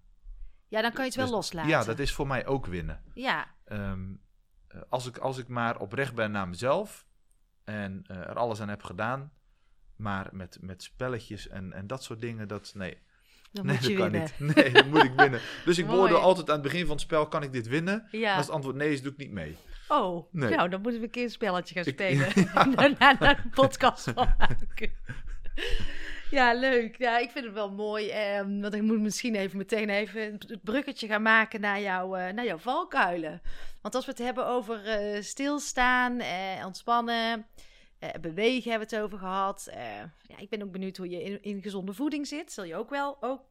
[0.68, 1.70] Ja, dan kan je het wel dus loslaten.
[1.70, 3.04] Ja, dat is voor mij ook winnen.
[3.14, 3.48] Ja.
[3.66, 4.23] Um, eh,
[4.90, 7.06] als, ik, als ik maar oprecht ben naar mezelf
[7.64, 9.32] en uh, er alles aan heb gedaan,
[9.96, 12.98] maar met, met spelletjes en, en dat soort dingen, dat nee.
[13.52, 14.30] Dan nee, moet je dat winnen.
[14.38, 14.56] kan niet.
[14.56, 15.40] Nee, dan moet ik winnen.
[15.66, 18.08] Dus ik beoordeel altijd aan het begin van het spel, kan ik dit winnen?
[18.12, 18.36] Ja.
[18.36, 19.58] Als het antwoord nee is, doe ik niet mee.
[19.88, 20.56] Oh, nee.
[20.56, 22.28] nou, dan moeten we een keer een spelletje gaan spelen.
[22.86, 24.92] en daarna een podcast van maken.
[26.40, 26.98] Ja, leuk.
[26.98, 28.10] Ja, ik vind het wel mooi.
[28.10, 32.30] Eh, want ik moet misschien even meteen even het bruggetje gaan maken naar, jou, uh,
[32.30, 33.42] naar jouw valkuilen.
[33.82, 37.46] Want als we het hebben over uh, stilstaan, uh, ontspannen,
[38.22, 39.68] bewegen hebben we het over gehad.
[40.28, 42.52] ja, ik ben ook benieuwd hoe je in, in gezonde voeding zit.
[42.52, 43.42] Zul je ook wel ook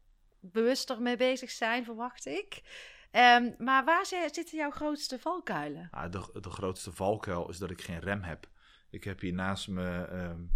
[0.41, 2.63] bewuster mee bezig zijn, verwacht ik.
[3.13, 5.89] Um, maar waar zitten jouw grootste valkuilen?
[5.91, 8.49] Ah, de, de grootste valkuil is dat ik geen rem heb.
[8.91, 10.51] Ik heb hier naast me um,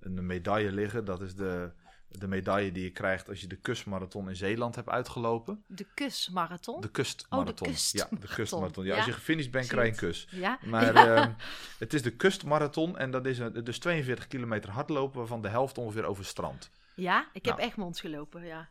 [0.00, 1.04] een medaille liggen.
[1.04, 1.72] Dat is de
[2.18, 5.64] de medaille die je krijgt als je de kustmarathon in Zeeland hebt uitgelopen.
[5.66, 6.80] De kustmarathon?
[6.80, 7.68] De kustmarathon.
[7.68, 8.84] Oh, de Ja, de kustmarathon.
[8.84, 10.26] Ja, Als je gefinished bent, krijg je een kus.
[10.30, 10.58] Ja.
[10.62, 11.30] Maar ehm,
[11.78, 15.78] het is de kustmarathon en dat is een, dus 42 kilometer hardlopen, waarvan de helft
[15.78, 16.70] ongeveer over strand.
[16.94, 17.68] Ja, ik heb nou.
[17.68, 18.68] Egmond gelopen, ja.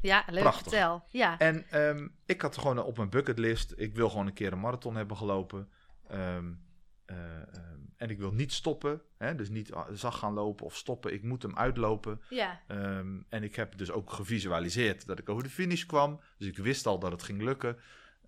[0.00, 0.62] Ja, leuk, Prachtig.
[0.62, 1.04] vertel.
[1.10, 1.38] Ja.
[1.38, 4.96] En ehm, ik had gewoon op mijn bucketlist, ik wil gewoon een keer een marathon
[4.96, 5.68] hebben gelopen.
[6.12, 6.62] Um,
[7.06, 7.16] uh,
[7.96, 11.12] en ik wil niet stoppen, hè, dus niet zacht gaan lopen of stoppen.
[11.12, 12.20] Ik moet hem uitlopen.
[12.28, 12.60] Ja.
[12.68, 16.20] Um, en ik heb dus ook gevisualiseerd dat ik over de finish kwam.
[16.38, 17.78] Dus ik wist al dat het ging lukken.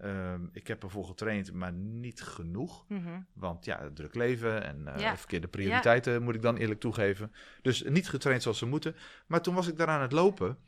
[0.03, 2.85] Um, ik heb ervoor getraind, maar niet genoeg.
[2.89, 3.27] Mm -hmm.
[3.33, 5.17] Want ja, druk leven en uh, ja.
[5.17, 6.21] verkeerde prioriteiten ja.
[6.21, 7.33] moet ik dan eerlijk toegeven.
[7.63, 8.97] Dus niet getraind zoals ze moeten.
[9.27, 10.59] Maar toen was ik daar aan het lopen.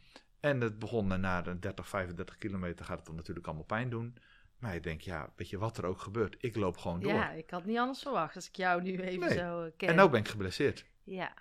[0.41, 4.17] En het begon na 30, 35 kilometer gaat het dan natuurlijk allemaal pijn doen.
[4.59, 6.37] Maar ik denk, ja, weet je wat er ook gebeurt?
[6.39, 7.13] Ik loop gewoon door.
[7.13, 9.89] Ja, ik had niet anders verwacht als ik jou nu even zo uh, ken.
[9.89, 10.85] En nu ben ik geblesseerd.
[11.03, 11.35] Ja.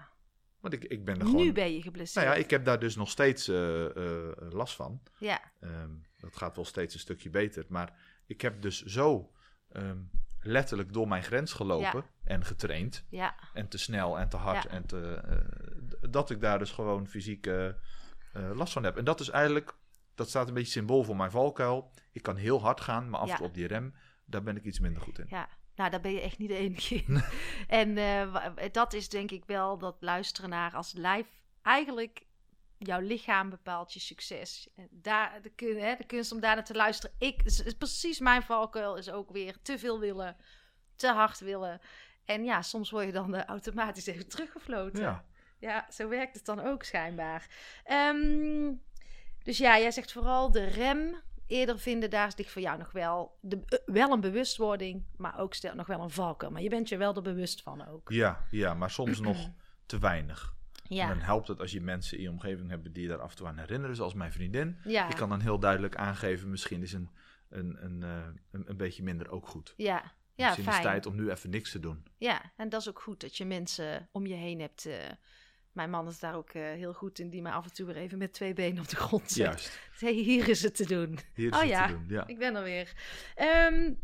[0.60, 1.44] Want ik, ik ben er gewoon...
[1.44, 2.26] Nu ben je geblesseerd.
[2.26, 5.02] Nou ja, ik heb daar dus nog steeds uh, uh, last van.
[5.20, 5.42] Ja.
[5.60, 7.66] Um, dat gaat wel steeds een stukje beter.
[7.70, 7.94] Maar
[8.26, 9.32] ik heb dus zo
[9.72, 10.10] um,
[10.42, 12.12] letterlijk door mijn grens gelopen ja.
[12.24, 13.06] en getraind.
[13.10, 13.36] Ja.
[13.54, 14.64] En te snel en te hard.
[14.64, 14.70] Ja.
[14.70, 15.22] En te,
[16.10, 17.50] dat ik daar dus gewoon fysiek
[18.54, 18.98] last van heb.
[18.98, 19.76] En dat is eigenlijk
[20.16, 21.92] dat staat een beetje symbool voor mijn valkuil.
[22.18, 23.94] Ik kan heel hard gaan, maar af en toe op die rem,
[24.26, 25.26] daar ben ik iets minder goed in.
[25.30, 27.24] Ja, nou, daar ben je echt niet de enige in.
[27.82, 28.38] en uh,
[28.72, 31.28] dat is denk ik wel dat luisteren naar als lijf
[31.62, 32.26] eigenlijk
[32.78, 34.70] jouw lichaam bepaalt je succes.
[34.90, 37.16] Daar, de, hè, de kunst om daar naar te luisteren.
[37.20, 40.36] Ik, is precies mijn valkuil is ook weer te veel willen,
[40.96, 41.82] te hard willen.
[42.26, 45.02] En ja, soms word je dan uh, automatisch even teruggefloten.
[45.02, 45.26] Ja.
[45.58, 47.48] ja, zo werkt het dan ook schijnbaar.
[47.92, 48.82] Um,
[49.44, 53.38] dus ja, jij zegt vooral de rem eerder vinden, daar ligt voor jou nog wel,
[53.42, 56.52] de, uh, wel een bewustwording, maar ook stel, nog wel een valkuil.
[56.52, 58.10] Maar je bent je wel er bewust van ook.
[58.12, 59.50] Ja, ja maar soms nog
[59.86, 60.56] te weinig.
[60.84, 61.02] Ja.
[61.02, 63.30] En dan helpt het als je mensen in je omgeving hebt die je daar af
[63.30, 64.78] en toe aan herinneren, zoals mijn vriendin.
[64.84, 65.08] Ja.
[65.08, 67.10] Die kan dan heel duidelijk aangeven, misschien is een,
[67.50, 69.74] een, een, uh, een, een, beetje minder ook goed.
[69.78, 70.78] Ja, ja misschien fijn.
[70.78, 72.06] is het tijd om nu even niks te doen.
[72.18, 74.86] Ja, en dat is ook goed dat je mensen om je heen hebt...
[74.86, 74.96] Uh,
[75.78, 77.96] mijn man is daar ook uh, heel goed in, die mij af en toe weer
[77.96, 79.46] even met twee benen op de grond zet.
[79.46, 79.80] Juist.
[80.00, 81.20] Hey, hier is het te doen.
[81.34, 82.28] Hier is oh het ja, te doen, ja.
[82.28, 82.94] ik ben er weer.
[83.72, 84.00] Um,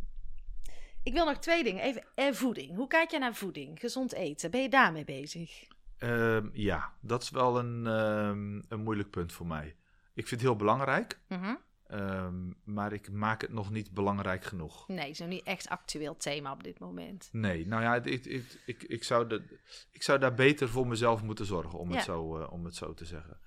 [1.03, 1.83] ik wil nog twee dingen.
[1.83, 2.75] Even eh, voeding.
[2.75, 3.79] Hoe kijk jij naar voeding?
[3.79, 4.51] Gezond eten.
[4.51, 5.67] Ben je daarmee bezig?
[5.99, 9.75] Um, ja, dat is wel een, um, een moeilijk punt voor mij.
[10.13, 11.19] Ik vind het heel belangrijk.
[11.27, 11.57] Mm -hmm.
[11.93, 14.87] Um, maar ik maak het nog niet belangrijk genoeg.
[14.87, 17.29] Nee, zo niet echt actueel thema op dit moment.
[17.31, 19.59] Nee, nou ja, ik, ik, ik, ik, zou, de,
[19.91, 21.95] ik zou daar beter voor mezelf moeten zorgen, om, ja.
[21.95, 23.39] het, zo, uh, om het zo te zeggen.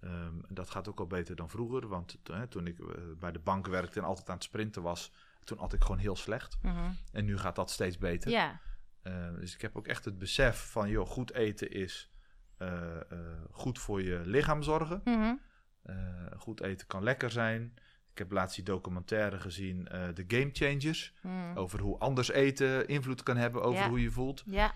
[0.00, 2.18] Ehm, dat gaat ook al beter dan vroeger, want
[2.48, 2.76] toen ik
[3.18, 5.12] bij de bank werkte en altijd aan het sprinten was,
[5.44, 6.58] toen had ik gewoon heel slecht.
[6.62, 6.90] Mhm.
[7.12, 8.30] En nu gaat dat steeds beter.
[8.30, 8.60] Ja.
[9.38, 12.12] dus ik heb ook echt het besef van, joh, goed eten is
[13.50, 15.00] goed voor je lichaam zorgen.
[15.04, 15.34] Mhm.
[16.36, 17.74] goed eten kan lekker zijn.
[18.18, 21.12] Ik heb laatst die documentaire gezien, de Game Changers.
[21.22, 21.58] Mhm.
[21.58, 24.42] Over hoe anders eten invloed kan hebben over hoe je voelt.
[24.46, 24.74] Ja.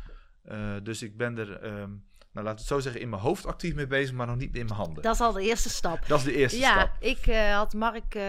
[0.82, 3.74] dus ik ben er, um, nou laten we het zo zeggen, in mijn hoofd actief
[3.74, 5.02] mee bezig, maar nog niet in mijn handen.
[5.02, 6.06] Dat is al de eerste stap.
[6.06, 6.96] Dat is de eerste ja, stap.
[7.00, 8.24] ik uh, had Mark, uh,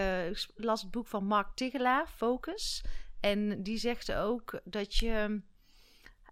[0.55, 2.84] las het boek van Mark Tigelaar, Focus.
[3.20, 5.41] En die zegt ook dat je.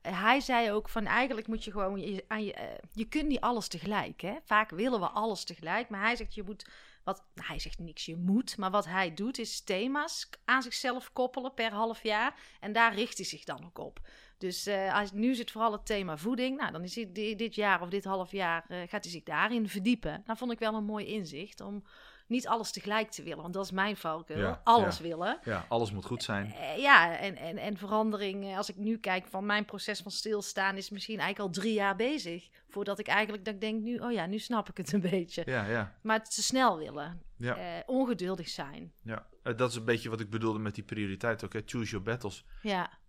[0.01, 3.67] Hij zei ook van eigenlijk moet je gewoon je, aan je, je kunt niet alles
[3.67, 4.21] tegelijk.
[4.21, 4.35] Hè?
[4.45, 6.69] Vaak willen we alles tegelijk, maar hij zegt je moet
[7.03, 11.13] wat nou, hij zegt niks je moet, maar wat hij doet is thema's aan zichzelf
[11.13, 13.99] koppelen per half jaar en daar richt hij zich dan ook op.
[14.37, 16.57] Dus uh, als, nu zit vooral het thema voeding.
[16.57, 19.69] Nou, dan is hij dit jaar of dit half jaar uh, gaat hij zich daarin
[19.69, 20.23] verdiepen.
[20.25, 21.83] Dat vond ik wel een mooi inzicht om
[22.31, 23.41] niet alles tegelijk te willen.
[23.41, 24.39] Want dat is mijn valkuil.
[24.39, 25.03] Ja, alles ja.
[25.03, 25.39] willen.
[25.43, 26.45] Ja, alles moet goed zijn.
[26.45, 28.57] Uh, ja, en, en, en verandering.
[28.57, 30.77] Als ik nu kijk van mijn proces van stilstaan...
[30.77, 32.49] is misschien eigenlijk al drie jaar bezig.
[32.69, 33.97] Voordat ik eigenlijk dat ik denk nu...
[33.97, 35.43] oh ja, nu snap ik het een beetje.
[35.45, 35.95] Ja, ja.
[36.01, 37.21] Maar het te snel willen.
[37.37, 37.83] Ja.
[37.85, 38.93] ongeduldig zijn.
[39.03, 41.53] Ja, dat is een beetje wat ik bedoelde met die prioriteit ook.
[41.53, 41.61] Hè?
[41.65, 42.45] Choose your battles.
[42.61, 42.99] Ja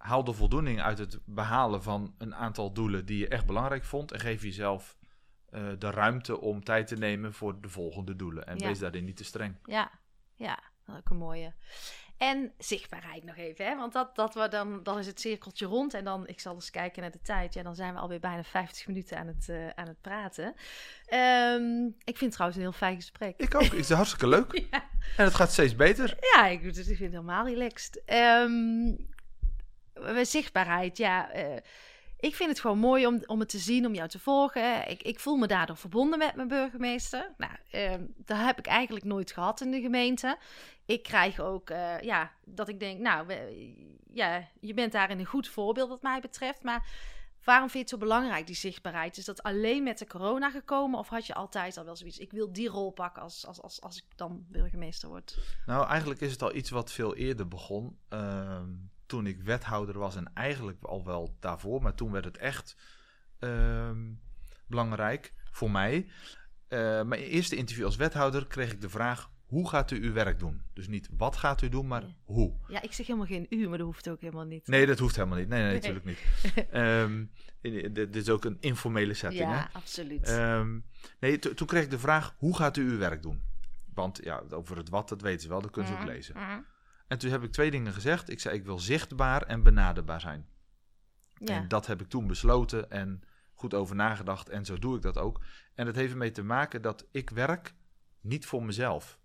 [0.00, 4.12] haal de voldoening uit het behalen van een aantal doelen die je echt belangrijk vond.
[4.12, 4.96] En geef jezelf
[5.52, 8.46] uh, de ruimte om tijd te nemen voor de volgende doelen.
[8.46, 8.66] En Ja.
[8.66, 9.56] wees daarin niet te streng.
[9.64, 9.90] Ja,
[10.36, 11.52] ja, dat is ook een mooie.
[12.16, 13.76] En zichtbaarheid nog even, hè?
[13.76, 15.94] want dat, dat we dan, dan is het cirkeltje rond.
[15.94, 17.54] En dan, ik zal eens kijken naar de tijd.
[17.54, 20.54] Ja, dan zijn we alweer bijna 50 minuten aan het, eh, aan het praten.
[21.06, 23.34] Ehm, ik vind het trouwens een heel fijn gesprek.
[23.36, 23.62] Ik ook.
[23.62, 24.52] Het is hartstikke leuk.
[24.70, 24.88] Ja.
[25.16, 26.16] En het gaat steeds beter.
[26.34, 28.02] Ja, ik, ik vind het helemaal relaxed.
[28.04, 28.94] Ehm,
[30.22, 31.30] zichtbaarheid, ja.
[31.32, 31.56] eh,
[32.20, 34.88] ik vind het gewoon mooi om, om het te zien, om jou te volgen.
[34.88, 37.34] Ik, ik voel me daardoor verbonden met mijn burgemeester.
[37.36, 40.38] Nou, ehm, dat heb ik eigenlijk nooit gehad in de gemeente.
[40.86, 43.32] Ik krijg ook, eh, ja, dat ik denk, nou,
[44.12, 46.62] ja, je bent daarin een goed voorbeeld wat mij betreft.
[46.62, 46.86] Maar
[47.44, 49.16] waarom vind je het zo belangrijk, die zichtbaarheid?
[49.16, 50.98] Is dat alleen met de corona gekomen?
[50.98, 53.80] Of had je altijd al wel zoiets, ik wil die rol pakken als, als, als,
[53.80, 55.38] als ik dan burgemeester word?
[55.66, 57.98] Nou, eigenlijk is het al iets wat veel eerder begon.
[58.08, 58.68] Ehm,
[59.10, 61.82] toen ik wethouder was en eigenlijk al wel daarvoor.
[61.82, 62.76] Maar toen werd het echt
[63.38, 63.98] ehm,
[64.66, 66.06] belangrijk voor mij.
[66.68, 69.30] Eh, mijn eerste interview als wethouder kreeg ik de vraag...
[69.46, 70.62] hoe gaat u uw werk doen?
[70.74, 72.14] Dus niet wat gaat u doen, maar Ja.
[72.24, 72.52] hoe.
[72.68, 74.66] Ja, ik zeg helemaal geen u, maar dat hoeft ook helemaal niet.
[74.66, 75.48] Nee, dat hoeft helemaal niet.
[75.48, 75.92] Nee, nee, Nee.
[75.94, 76.66] natuurlijk niet.
[76.70, 77.24] Ehm,
[77.92, 79.54] dit is ook een informele setting, hè?
[79.54, 80.28] ja, absoluut.
[80.28, 80.78] Ehm,
[81.20, 83.42] nee, to- toen kreeg ik de vraag: hoe gaat u uw werk doen?
[83.94, 86.34] Want ja, over het wat, dat weten ze wel, dat kunnen ze ook Mhm, lezen.
[87.10, 88.30] En toen heb ik twee dingen gezegd.
[88.30, 90.46] Ik zei: ik wil zichtbaar en benaderbaar zijn.
[91.34, 91.54] Ja.
[91.54, 93.22] En dat heb ik toen besloten en
[93.54, 94.48] goed over nagedacht.
[94.48, 95.40] En zo doe ik dat ook.
[95.74, 97.74] En dat heeft ermee te maken dat ik werk
[98.20, 99.18] niet voor mezelf.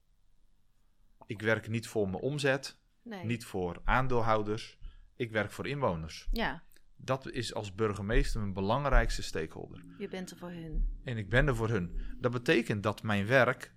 [1.25, 3.25] Ik werk niet voor mijn omzet, nee.
[3.25, 4.77] niet voor aandeelhouders.
[5.15, 6.27] Ik werk voor inwoners.
[6.31, 6.63] Ja,
[6.95, 9.83] Dat is als burgemeester mijn belangrijkste stakeholder.
[9.97, 10.99] je bent er voor hun.
[11.03, 11.99] En ik ben er voor hun.
[12.19, 13.74] Dat betekent dat mijn werk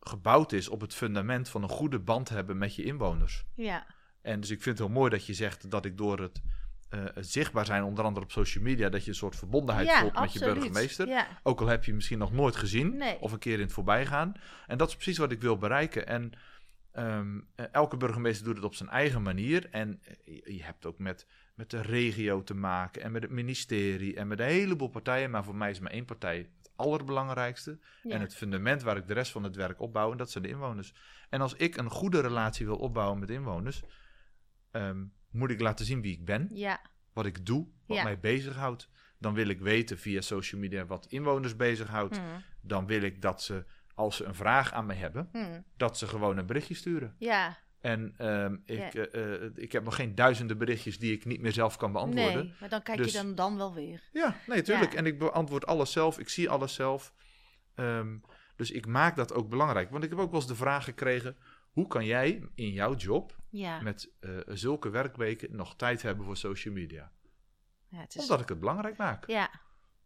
[0.00, 3.44] gebouwd is op het fundament van een goede band hebben met je inwoners.
[3.54, 3.86] Ja,
[4.22, 6.42] En dus ik vind het heel mooi dat je zegt dat ik door het,
[6.88, 10.00] eh, het zichtbaar zijn, onder andere op social media, dat je een soort verbondenheid ja
[10.00, 11.08] voelt met je burgemeester.
[11.08, 13.20] Ja, Ook al heb je hem misschien nog nooit gezien Nee.
[13.20, 14.32] of een keer in het voorbijgaan.
[14.66, 16.06] En dat is precies wat ik wil bereiken.
[16.06, 16.32] En
[16.92, 19.68] ehm, eh, elke burgemeester doet het op zijn eigen manier.
[19.70, 24.16] En eh, je hebt ook met, met de regio te maken en met het ministerie
[24.16, 25.30] en met een heleboel partijen.
[25.30, 27.78] Maar voor mij is maar één partij allerbelangrijkste.
[28.02, 28.14] ja.
[28.14, 30.50] En het fundament waar ik de rest van het werk opbouw, en dat zijn de
[30.50, 30.94] inwoners.
[31.28, 33.82] En als ik een goede relatie wil opbouwen met inwoners,
[34.70, 36.80] ehm, moet ik laten zien wie ik ben, ja,
[37.12, 38.02] wat ik doe, wat Ja.
[38.02, 38.88] mij bezighoudt.
[39.18, 42.16] Dan wil ik weten via social media wat inwoners bezighoudt.
[42.16, 42.22] hm,
[42.62, 43.64] Dan wil ik dat ze,
[43.94, 45.60] als ze een vraag aan mij hebben, hm.
[45.76, 47.14] dat ze gewoon een berichtje sturen.
[47.18, 49.06] ja, En ehm, ik, Ja.
[49.06, 52.44] eh, eh, ik heb nog geen duizenden berichtjes die ik niet meer zelf kan beantwoorden.
[52.44, 54.02] nee, maar dan kijk Dus- je dan, dan wel weer.
[54.12, 54.92] Ja, nee, tuurlijk.
[54.92, 54.98] Ja.
[54.98, 56.18] En ik beantwoord alles zelf.
[56.18, 57.12] Ik zie alles zelf.
[57.74, 58.16] Ehm,
[58.56, 59.90] dus ik maak dat ook belangrijk.
[59.90, 61.36] Want ik heb ook wel eens de vraag gekregen:
[61.70, 66.36] hoe kan jij in jouw job Ja, met eh, zulke werkweken nog tijd hebben voor
[66.36, 67.10] social media?
[67.88, 68.22] ja het is...
[68.22, 69.26] Omdat ik het belangrijk maak.
[69.26, 69.50] Ja,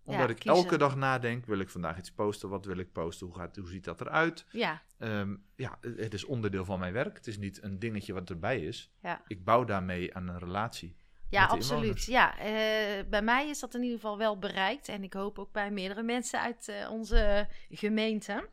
[0.04, 2.48] Omdat ja, ik elke dag nadenk: wil ik vandaag iets posten?
[2.48, 3.26] Wat wil ik posten?
[3.26, 4.46] Hoe, gaat, hoe ziet dat eruit?
[4.50, 7.16] ja, Ehm, ja, het is onderdeel van mijn werk.
[7.16, 8.92] Het is niet een dingetje wat erbij is.
[9.02, 9.22] ja.
[9.26, 10.96] Ik bouw daarmee aan een relatie.
[11.30, 12.04] Ja, absoluut.
[12.04, 14.88] Ja, eh, bij mij is dat in ieder geval wel bereikt.
[14.88, 18.48] En ik hoop ook bij meerdere mensen uit eh, onze gemeente.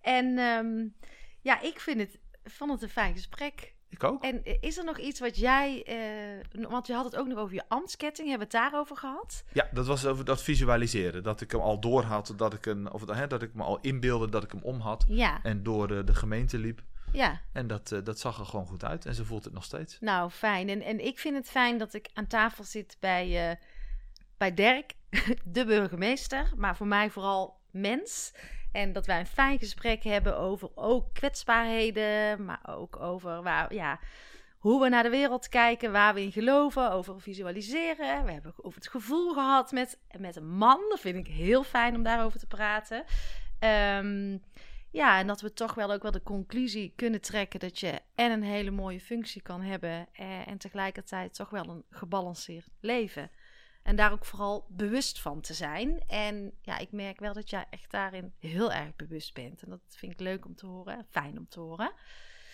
[0.00, 0.88] En ehm,
[1.40, 3.74] ja, ik vind het, vond het een fijn gesprek.
[3.92, 4.22] Ik ook.
[4.22, 5.86] En is er nog iets wat jij,
[6.54, 9.44] uh, want je had het ook nog over je ambtsketting, hebben we het daarover gehad?
[9.52, 11.22] Ja, dat was over dat visualiseren.
[11.22, 13.78] Dat ik hem al door had, dat ik, een, of, hè, dat ik me al
[13.80, 15.04] inbeelde dat ik hem om had.
[15.08, 15.42] Ja.
[15.42, 16.82] En door de, de gemeente liep.
[17.12, 17.40] Ja.
[17.52, 19.96] En dat, uh, dat zag er gewoon goed uit en ze voelt het nog steeds.
[20.00, 20.68] Nou, fijn.
[20.68, 23.58] En, en ik vind het fijn dat ik aan tafel zit bij,
[24.36, 24.94] bij Dirk,
[25.44, 28.32] de burgemeester, maar voor mij vooral mens.
[28.72, 33.98] En dat wij een fijn gesprek hebben over ook kwetsbaarheden, maar ook over waar, ja,
[34.58, 38.24] hoe we naar de wereld kijken, waar we in geloven, over visualiseren.
[38.24, 40.80] We hebben over het gevoel gehad met, met een man.
[40.88, 43.04] Dat vind ik heel fijn om daarover te praten.
[43.98, 44.42] Um,
[44.92, 48.30] ja, en dat we toch wel ook wel de conclusie kunnen trekken dat je en
[48.30, 53.30] een hele mooie functie kan hebben eh, en tegelijkertijd toch wel een gebalanceerd leven.
[53.82, 56.02] En daar ook vooral bewust van te zijn.
[56.06, 59.62] En ja, ik merk wel dat jij echt daarin heel erg bewust bent.
[59.62, 61.06] En dat vind ik leuk om te horen.
[61.10, 61.92] Fijn om te horen.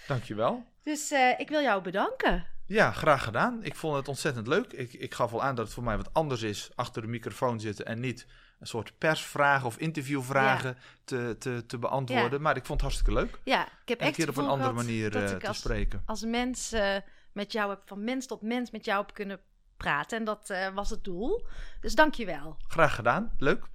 [0.07, 0.65] Dankjewel.
[0.83, 2.47] Dus uh, ik wil jou bedanken.
[2.67, 3.65] Ja, graag gedaan.
[3.65, 4.73] Ik vond het ontzettend leuk.
[4.73, 7.61] Ik, ik gaf al aan dat het voor mij wat anders is achter de microfoon
[7.61, 8.27] zitten en niet
[8.59, 12.43] een soort persvragen of interviewvragen te, te, te beantwoorden.
[12.43, 13.41] Maar ik vond het hartstikke leuk.
[13.45, 16.03] Ja, ik heb echt een keer op een andere manier uh, te als, spreken.
[16.07, 16.97] Als mens uh,
[17.33, 19.41] met jou heb, van mens tot mens met jou heb kunnen
[19.79, 20.19] praten.
[20.19, 21.47] En dat uh, was het doel.
[21.81, 22.57] Dus dank je wel.
[22.69, 23.33] Graag gedaan.
[23.39, 23.67] Leuk.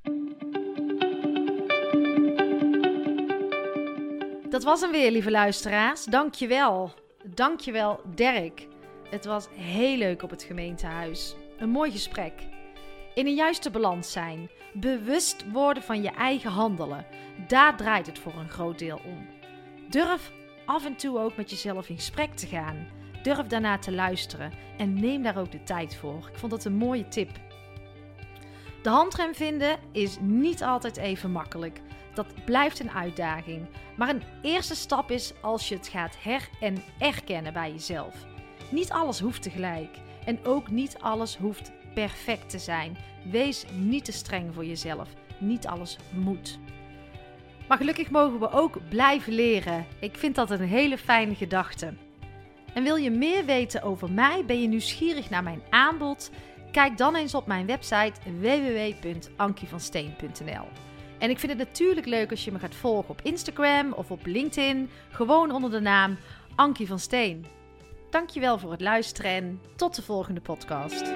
[4.50, 6.06] Dat was hem weer, lieve luisteraars.
[6.06, 6.94] Dank je wel.
[7.26, 8.68] Dank je wel, Dirk.
[9.10, 11.36] Het was heel leuk op het gemeentehuis.
[11.58, 12.34] Een mooi gesprek.
[13.14, 14.50] In een juiste balans zijn.
[14.74, 17.06] Bewust worden van je eigen handelen.
[17.48, 19.28] Daar draait het voor een groot deel om.
[19.90, 20.32] Durf
[20.66, 22.88] af en toe ook met jezelf in gesprek te gaan.
[23.24, 26.30] Durf daarna te luisteren en neem daar ook de tijd voor.
[26.32, 27.30] Ik vond dat een mooie tip.
[28.82, 31.82] De handrem vinden is niet altijd even makkelijk.
[32.14, 33.66] Dat blijft een uitdaging.
[33.98, 38.16] Maar een eerste stap is als je het gaat her- en erkennen bij jezelf.
[38.72, 39.98] Niet alles hoeft tegelijk.
[40.26, 42.98] En ook niet alles hoeft perfect te zijn.
[43.32, 45.10] Wees niet te streng voor jezelf.
[45.38, 46.60] Niet alles moet.
[47.68, 49.86] Maar gelukkig mogen we ook blijven leren.
[50.00, 51.94] Ik vind dat een hele fijne gedachte.
[52.74, 54.46] En wil je meer weten over mij?
[54.46, 56.32] Ben je nieuwsgierig naar mijn aanbod?
[56.72, 60.68] Kijk dan eens op mijn website www.ankievansteen.nl.
[61.20, 64.26] En ik vind het natuurlijk leuk als je me gaat volgen op Instagram of op
[64.26, 66.18] LinkedIn, gewoon onder de naam
[66.56, 67.46] Ankie van Steen.
[68.10, 71.12] Dankjewel voor het luisteren en tot de volgende podcast.